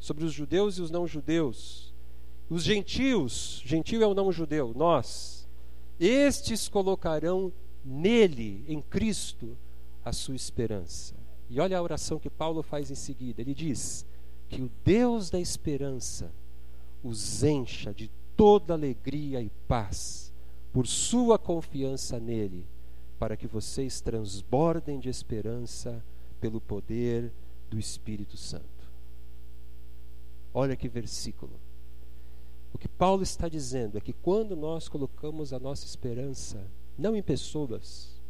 sobre 0.00 0.24
os 0.24 0.32
judeus 0.32 0.78
e 0.78 0.82
os 0.82 0.90
não-judeus. 0.90 1.94
Os 2.50 2.64
gentios, 2.64 3.62
gentil 3.64 4.02
é 4.02 4.06
o 4.06 4.14
não-judeu, 4.14 4.74
nós, 4.76 5.48
estes 5.98 6.68
colocarão 6.68 7.52
nele, 7.84 8.64
em 8.68 8.82
Cristo, 8.82 9.56
a 10.04 10.12
sua 10.12 10.34
esperança. 10.34 11.14
E 11.48 11.60
olha 11.60 11.78
a 11.78 11.82
oração 11.82 12.18
que 12.18 12.28
Paulo 12.28 12.62
faz 12.64 12.90
em 12.90 12.96
seguida. 12.96 13.40
Ele 13.40 13.54
diz: 13.54 14.04
Que 14.48 14.60
o 14.60 14.70
Deus 14.84 15.30
da 15.30 15.38
esperança 15.38 16.32
os 17.04 17.44
encha 17.44 17.92
de 17.92 18.10
toda 18.34 18.72
alegria 18.72 19.42
e 19.42 19.50
paz 19.68 20.32
por 20.72 20.86
sua 20.86 21.38
confiança 21.38 22.18
nele, 22.18 22.66
para 23.18 23.36
que 23.36 23.46
vocês 23.46 24.00
transbordem 24.00 24.98
de 24.98 25.08
esperança 25.08 26.04
pelo 26.40 26.60
poder 26.60 27.30
do 27.70 27.78
Espírito 27.78 28.36
Santo. 28.36 28.64
Olha 30.52 30.74
que 30.74 30.88
versículo. 30.88 31.52
O 32.72 32.78
que 32.78 32.88
Paulo 32.88 33.22
está 33.22 33.48
dizendo 33.48 33.98
é 33.98 34.00
que 34.00 34.12
quando 34.12 34.56
nós 34.56 34.88
colocamos 34.88 35.52
a 35.52 35.60
nossa 35.60 35.84
esperança 35.84 36.66
não 36.98 37.14
em 37.14 37.22
pessoas, 37.22 38.20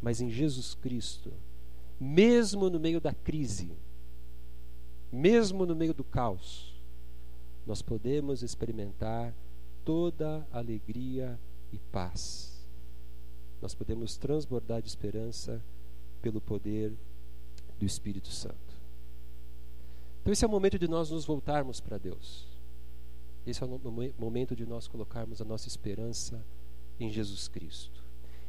mas 0.00 0.20
em 0.20 0.28
Jesus 0.28 0.74
Cristo, 0.74 1.32
mesmo 1.98 2.68
no 2.68 2.80
meio 2.80 3.00
da 3.00 3.14
crise, 3.14 3.70
mesmo 5.10 5.64
no 5.64 5.76
meio 5.76 5.94
do 5.94 6.02
caos, 6.02 6.71
nós 7.66 7.82
podemos 7.82 8.42
experimentar 8.42 9.34
toda 9.84 10.46
alegria 10.52 11.38
e 11.72 11.78
paz. 11.78 12.66
Nós 13.60 13.74
podemos 13.74 14.16
transbordar 14.16 14.82
de 14.82 14.88
esperança 14.88 15.62
pelo 16.20 16.40
poder 16.40 16.92
do 17.78 17.84
Espírito 17.84 18.28
Santo. 18.28 18.56
Então, 20.20 20.32
esse 20.32 20.44
é 20.44 20.48
o 20.48 20.50
momento 20.50 20.78
de 20.78 20.88
nós 20.88 21.10
nos 21.10 21.24
voltarmos 21.24 21.80
para 21.80 21.98
Deus. 21.98 22.46
Esse 23.46 23.62
é 23.62 23.66
o 23.66 23.80
momento 24.18 24.54
de 24.54 24.64
nós 24.64 24.86
colocarmos 24.86 25.40
a 25.40 25.44
nossa 25.44 25.66
esperança 25.66 26.44
em 26.98 27.10
Jesus 27.10 27.48
Cristo. 27.48 28.02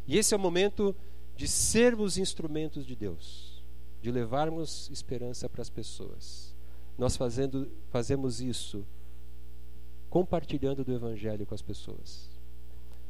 E 0.07 0.17
esse 0.17 0.33
é 0.33 0.37
o 0.37 0.39
momento 0.39 0.95
de 1.35 1.47
sermos 1.47 2.17
instrumentos 2.17 2.85
de 2.85 2.95
Deus. 2.95 3.53
de 4.03 4.11
levarmos 4.11 4.89
esperança 4.91 5.47
para 5.47 5.61
as 5.61 5.69
pessoas. 5.69 6.53
Nós 6.97 7.15
fazendo, 7.15 7.71
fazemos 7.89 8.41
isso 8.41 8.85
compartilhando 10.13 10.85
do 10.85 10.93
Evangelho 10.93 11.43
com 11.43 11.55
as 11.55 11.61
pessoas. 11.63 12.29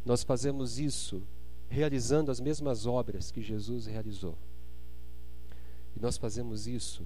Nós 0.06 0.24
fazemos 0.24 0.80
isso 0.80 1.22
realizando 1.68 2.32
as 2.32 2.40
mesmas 2.40 2.86
obras 2.86 3.30
que 3.30 3.42
Jesus 3.42 3.86
realizou. 3.86 4.38
E 5.98 6.00
nós 6.00 6.16
fazemos 6.16 6.66
isso 6.66 7.06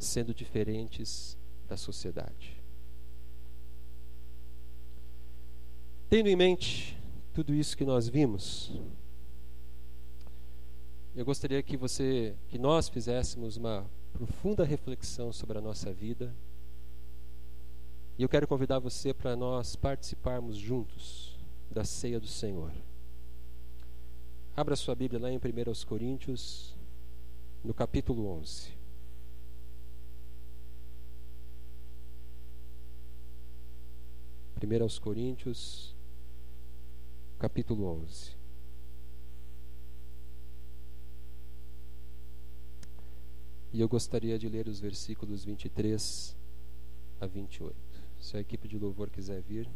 sendo 0.00 0.34
diferentes 0.34 1.38
da 1.68 1.76
sociedade. 1.76 2.60
Tendo 6.10 6.28
em 6.28 6.34
mente 6.34 7.00
tudo 7.32 7.54
isso 7.54 7.76
que 7.76 7.84
nós 7.84 8.08
vimos, 8.08 8.80
eu 11.14 11.24
gostaria 11.24 11.62
que 11.62 11.76
você, 11.76 12.34
que 12.48 12.58
nós 12.58 12.88
fizéssemos 12.88 13.56
uma 13.56 13.88
profunda 14.12 14.64
reflexão 14.64 15.32
sobre 15.32 15.56
a 15.56 15.60
nossa 15.60 15.92
vida. 15.92 16.34
E 18.18 18.22
eu 18.24 18.28
quero 18.28 18.48
convidar 18.48 18.80
você 18.80 19.14
para 19.14 19.36
nós 19.36 19.76
participarmos 19.76 20.56
juntos 20.56 21.38
da 21.70 21.84
ceia 21.84 22.18
do 22.18 22.26
Senhor. 22.26 22.72
Abra 24.56 24.74
sua 24.74 24.96
Bíblia 24.96 25.20
lá 25.20 25.30
em 25.30 25.36
1 25.36 25.40
Coríntios, 25.86 26.76
no 27.62 27.72
capítulo 27.72 28.26
11. 28.26 28.76
Primeiro 34.56 34.82
aos 34.82 34.98
Coríntios, 34.98 35.94
capítulo 37.38 37.86
11. 38.02 38.36
E 43.72 43.80
eu 43.80 43.88
gostaria 43.88 44.36
de 44.36 44.48
ler 44.48 44.66
os 44.66 44.80
versículos 44.80 45.44
23 45.44 46.36
a 47.20 47.26
28. 47.26 47.87
Se 48.20 48.36
a 48.36 48.40
equipe 48.40 48.68
de 48.68 48.78
louvor 48.78 49.10
quiser 49.10 49.40
vir. 49.42 49.68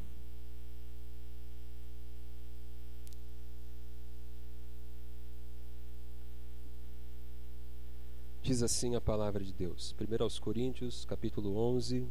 Diz 8.43 8.63
assim 8.63 8.95
a 8.95 9.01
palavra 9.01 9.43
de 9.43 9.53
Deus. 9.53 9.95
1 9.99 10.23
aos 10.23 10.39
Coríntios, 10.39 11.05
capítulo 11.05 11.57
11, 11.57 12.07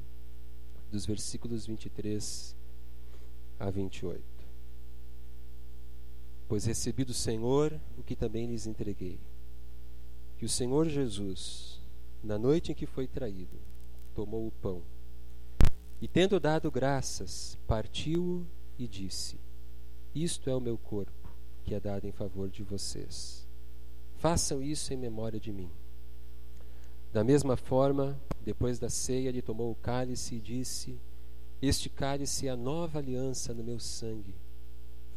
dos 0.89 1.05
versículos 1.05 1.65
23 1.65 2.55
a 3.59 3.69
28. 3.69 4.23
Pois 6.47 6.65
recebi 6.65 7.03
do 7.03 7.13
Senhor 7.13 7.79
o 7.97 8.03
que 8.03 8.15
também 8.15 8.47
lhes 8.47 8.65
entreguei 8.65 9.19
que 10.41 10.45
o 10.45 10.49
Senhor 10.49 10.89
Jesus, 10.89 11.79
na 12.23 12.35
noite 12.35 12.71
em 12.71 12.75
que 12.75 12.87
foi 12.87 13.05
traído, 13.05 13.59
tomou 14.15 14.47
o 14.47 14.51
pão 14.51 14.81
e, 16.01 16.07
tendo 16.07 16.39
dado 16.39 16.71
graças, 16.71 17.57
partiu-o 17.67 18.45
e 18.77 18.87
disse: 18.87 19.39
Isto 20.15 20.49
é 20.49 20.55
o 20.55 20.59
meu 20.59 20.77
corpo, 20.77 21.29
que 21.63 21.75
é 21.75 21.79
dado 21.79 22.07
em 22.07 22.11
favor 22.11 22.49
de 22.49 22.63
vocês. 22.63 23.47
Façam 24.17 24.63
isso 24.63 24.93
em 24.93 24.97
memória 24.97 25.39
de 25.39 25.51
mim. 25.51 25.69
Da 27.13 27.23
mesma 27.23 27.55
forma, 27.55 28.19
depois 28.43 28.79
da 28.79 28.89
ceia, 28.89 29.29
ele 29.29 29.41
tomou 29.41 29.71
o 29.71 29.75
cálice 29.75 30.35
e 30.35 30.39
disse: 30.39 30.99
Este 31.61 31.89
cálice 31.89 32.47
é 32.47 32.49
a 32.49 32.55
nova 32.55 32.97
aliança 32.97 33.53
no 33.53 33.63
meu 33.63 33.79
sangue. 33.79 34.33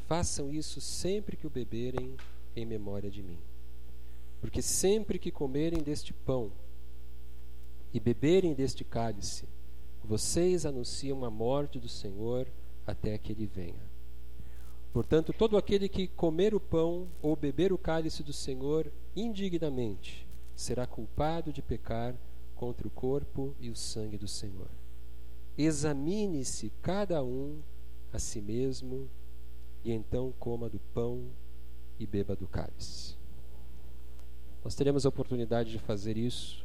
Façam 0.07 0.53
isso 0.53 0.83
sempre 0.83 1.37
que 1.37 1.47
o 1.47 1.51
beberem 1.51 2.14
em 2.55 2.66
memória 2.66 3.11
de 3.11 3.23
mim. 3.23 3.38
Porque 4.40 4.61
sempre 4.61 5.18
que 5.18 5.31
comerem 5.31 5.83
deste 5.83 6.12
pão 6.12 6.53
e 7.94 7.99
beberem 7.99 8.53
deste 8.53 8.85
cálice, 8.85 9.47
vocês 10.07 10.67
anunciam 10.67 11.25
a 11.25 11.31
morte 11.31 11.79
do 11.79 11.88
Senhor 11.88 12.47
até 12.87 13.17
que 13.17 13.33
ele 13.33 13.47
venha. 13.47 13.95
Portanto, 14.93 15.33
todo 15.33 15.57
aquele 15.57 15.88
que 15.88 16.07
comer 16.07 16.55
o 16.55 16.61
pão 16.61 17.09
ou 17.21 17.35
beber 17.35 17.73
o 17.73 17.79
cálice 17.79 18.23
do 18.23 18.33
Senhor 18.33 18.93
indignamente 19.17 20.27
será 20.55 20.87
culpado 20.87 21.53
de 21.53 21.62
pecar 21.62 22.14
contra 22.55 22.87
o 22.87 22.90
corpo 22.90 23.55
e 23.59 23.71
o 23.71 23.75
sangue 23.75 24.17
do 24.17 24.29
Senhor. 24.29 24.71
Examine-se 25.59 26.71
cada 26.81 27.23
um 27.25 27.61
a 28.12 28.19
si 28.19 28.40
mesmo 28.40 29.09
e 29.85 29.93
então 29.93 30.33
coma 30.38 30.69
do 30.69 30.79
pão 30.93 31.25
e 31.99 32.07
beba 32.07 32.37
do 32.37 32.47
cálice. 32.47 33.17
Nós 34.62 34.75
teremos 34.75 35.05
a 35.05 35.09
oportunidade 35.09 35.71
de 35.71 35.79
fazer 35.79 36.17
isso, 36.17 36.64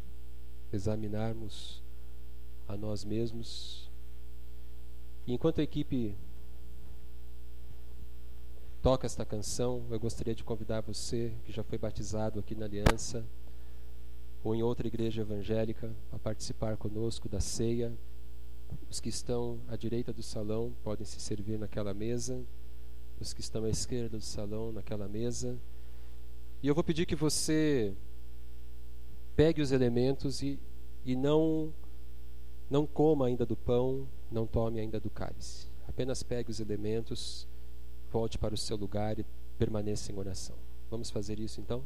examinarmos 0.72 1.82
a 2.70 2.78
nós 2.78 3.04
mesmos. 3.04 3.90
E 5.26 5.34
enquanto 5.34 5.60
a 5.60 5.64
equipe 5.64 6.16
toca 8.82 9.08
esta 9.08 9.26
canção, 9.26 9.84
eu 9.90 10.00
gostaria 10.00 10.36
de 10.36 10.44
convidar 10.44 10.82
você 10.82 11.34
que 11.44 11.52
já 11.52 11.64
foi 11.64 11.80
batizado 11.80 12.40
aqui 12.40 12.54
na 12.54 12.66
Aliança 12.66 13.26
ou 14.44 14.56
em 14.56 14.62
outra 14.62 14.88
igreja 14.88 15.24
evangélica 15.24 15.94
a 16.12 16.20
participar 16.20 16.78
conosco 16.78 17.28
da 17.28 17.42
ceia. 17.42 17.92
Os 18.88 19.00
que 19.00 19.10
estão 19.10 19.60
à 19.68 19.76
direita 19.76 20.14
do 20.14 20.22
salão 20.22 20.72
podem 20.84 21.06
se 21.06 21.20
servir 21.20 21.58
naquela 21.58 21.94
mesa, 21.94 22.40
os 23.20 23.34
que 23.34 23.42
estão 23.42 23.66
à 23.66 23.70
esquerda 23.70 24.18
do 24.18 24.24
salão 24.24 24.72
naquela 24.72 25.08
mesa. 25.08 25.58
E 26.62 26.68
eu 26.68 26.76
vou 26.76 26.84
pedir 26.84 27.08
que 27.08 27.16
você 27.16 27.96
pegue 29.36 29.60
os 29.60 29.72
elementos 29.72 30.44
e, 30.44 30.60
e 31.04 31.16
não, 31.16 31.74
não 32.70 32.86
coma 32.86 33.26
ainda 33.26 33.46
do 33.46 33.56
pão, 33.56 34.08
não 34.32 34.46
tome 34.46 34.80
ainda 34.80 35.00
do 35.00 35.10
cálice. 35.10 35.68
Apenas 35.88 36.22
pegue 36.22 36.52
os 36.52 36.60
elementos, 36.60 37.48
volte 38.12 38.38
para 38.38 38.54
o 38.54 38.58
seu 38.58 38.78
lugar 38.78 39.18
e 39.18 39.26
permaneça 39.58 40.12
em 40.12 40.18
oração. 40.18 40.56
Vamos 40.90 41.10
fazer 41.10 41.40
isso 41.40 41.60
então? 41.60 41.84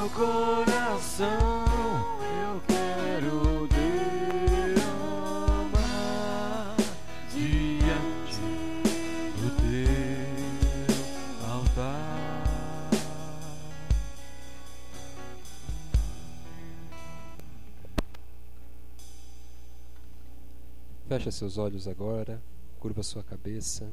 meu 0.00 0.08
coração 0.08 1.28
eu 2.42 2.62
quero 2.66 3.68
deus 3.68 4.80
diante 7.30 8.40
do 9.36 9.48
teu 9.60 10.96
altar. 11.46 12.42
Fecha 21.08 21.30
seus 21.30 21.58
olhos 21.58 21.86
agora, 21.86 22.42
curva 22.78 23.02
sua 23.02 23.22
cabeça. 23.22 23.92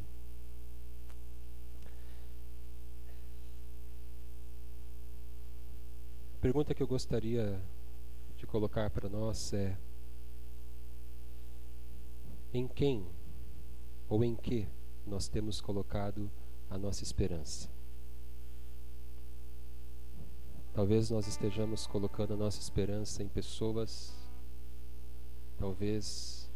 Pergunta 6.48 6.74
que 6.74 6.82
eu 6.82 6.88
gostaria 6.88 7.62
de 8.38 8.48
colocar 8.48 8.90
para 8.90 9.10
nós 9.10 9.52
é: 9.52 9.78
em 12.54 12.66
quem 12.70 13.06
ou 14.08 14.24
em 14.24 14.34
que 14.34 14.66
nós 15.06 15.28
temos 15.28 15.60
colocado 15.60 16.32
a 16.70 16.78
nossa 16.78 17.04
esperança? 17.04 17.70
Talvez 20.74 21.10
nós 21.10 21.28
estejamos 21.28 21.86
colocando 21.86 22.34
a 22.34 22.38
nossa 22.38 22.62
esperança 22.62 23.22
em 23.22 23.28
pessoas, 23.28 24.18
talvez 25.58 26.50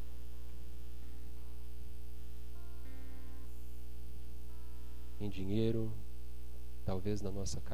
em 5.20 5.28
dinheiro, 5.28 5.92
talvez 6.86 7.22
na 7.22 7.30
nossa 7.30 7.60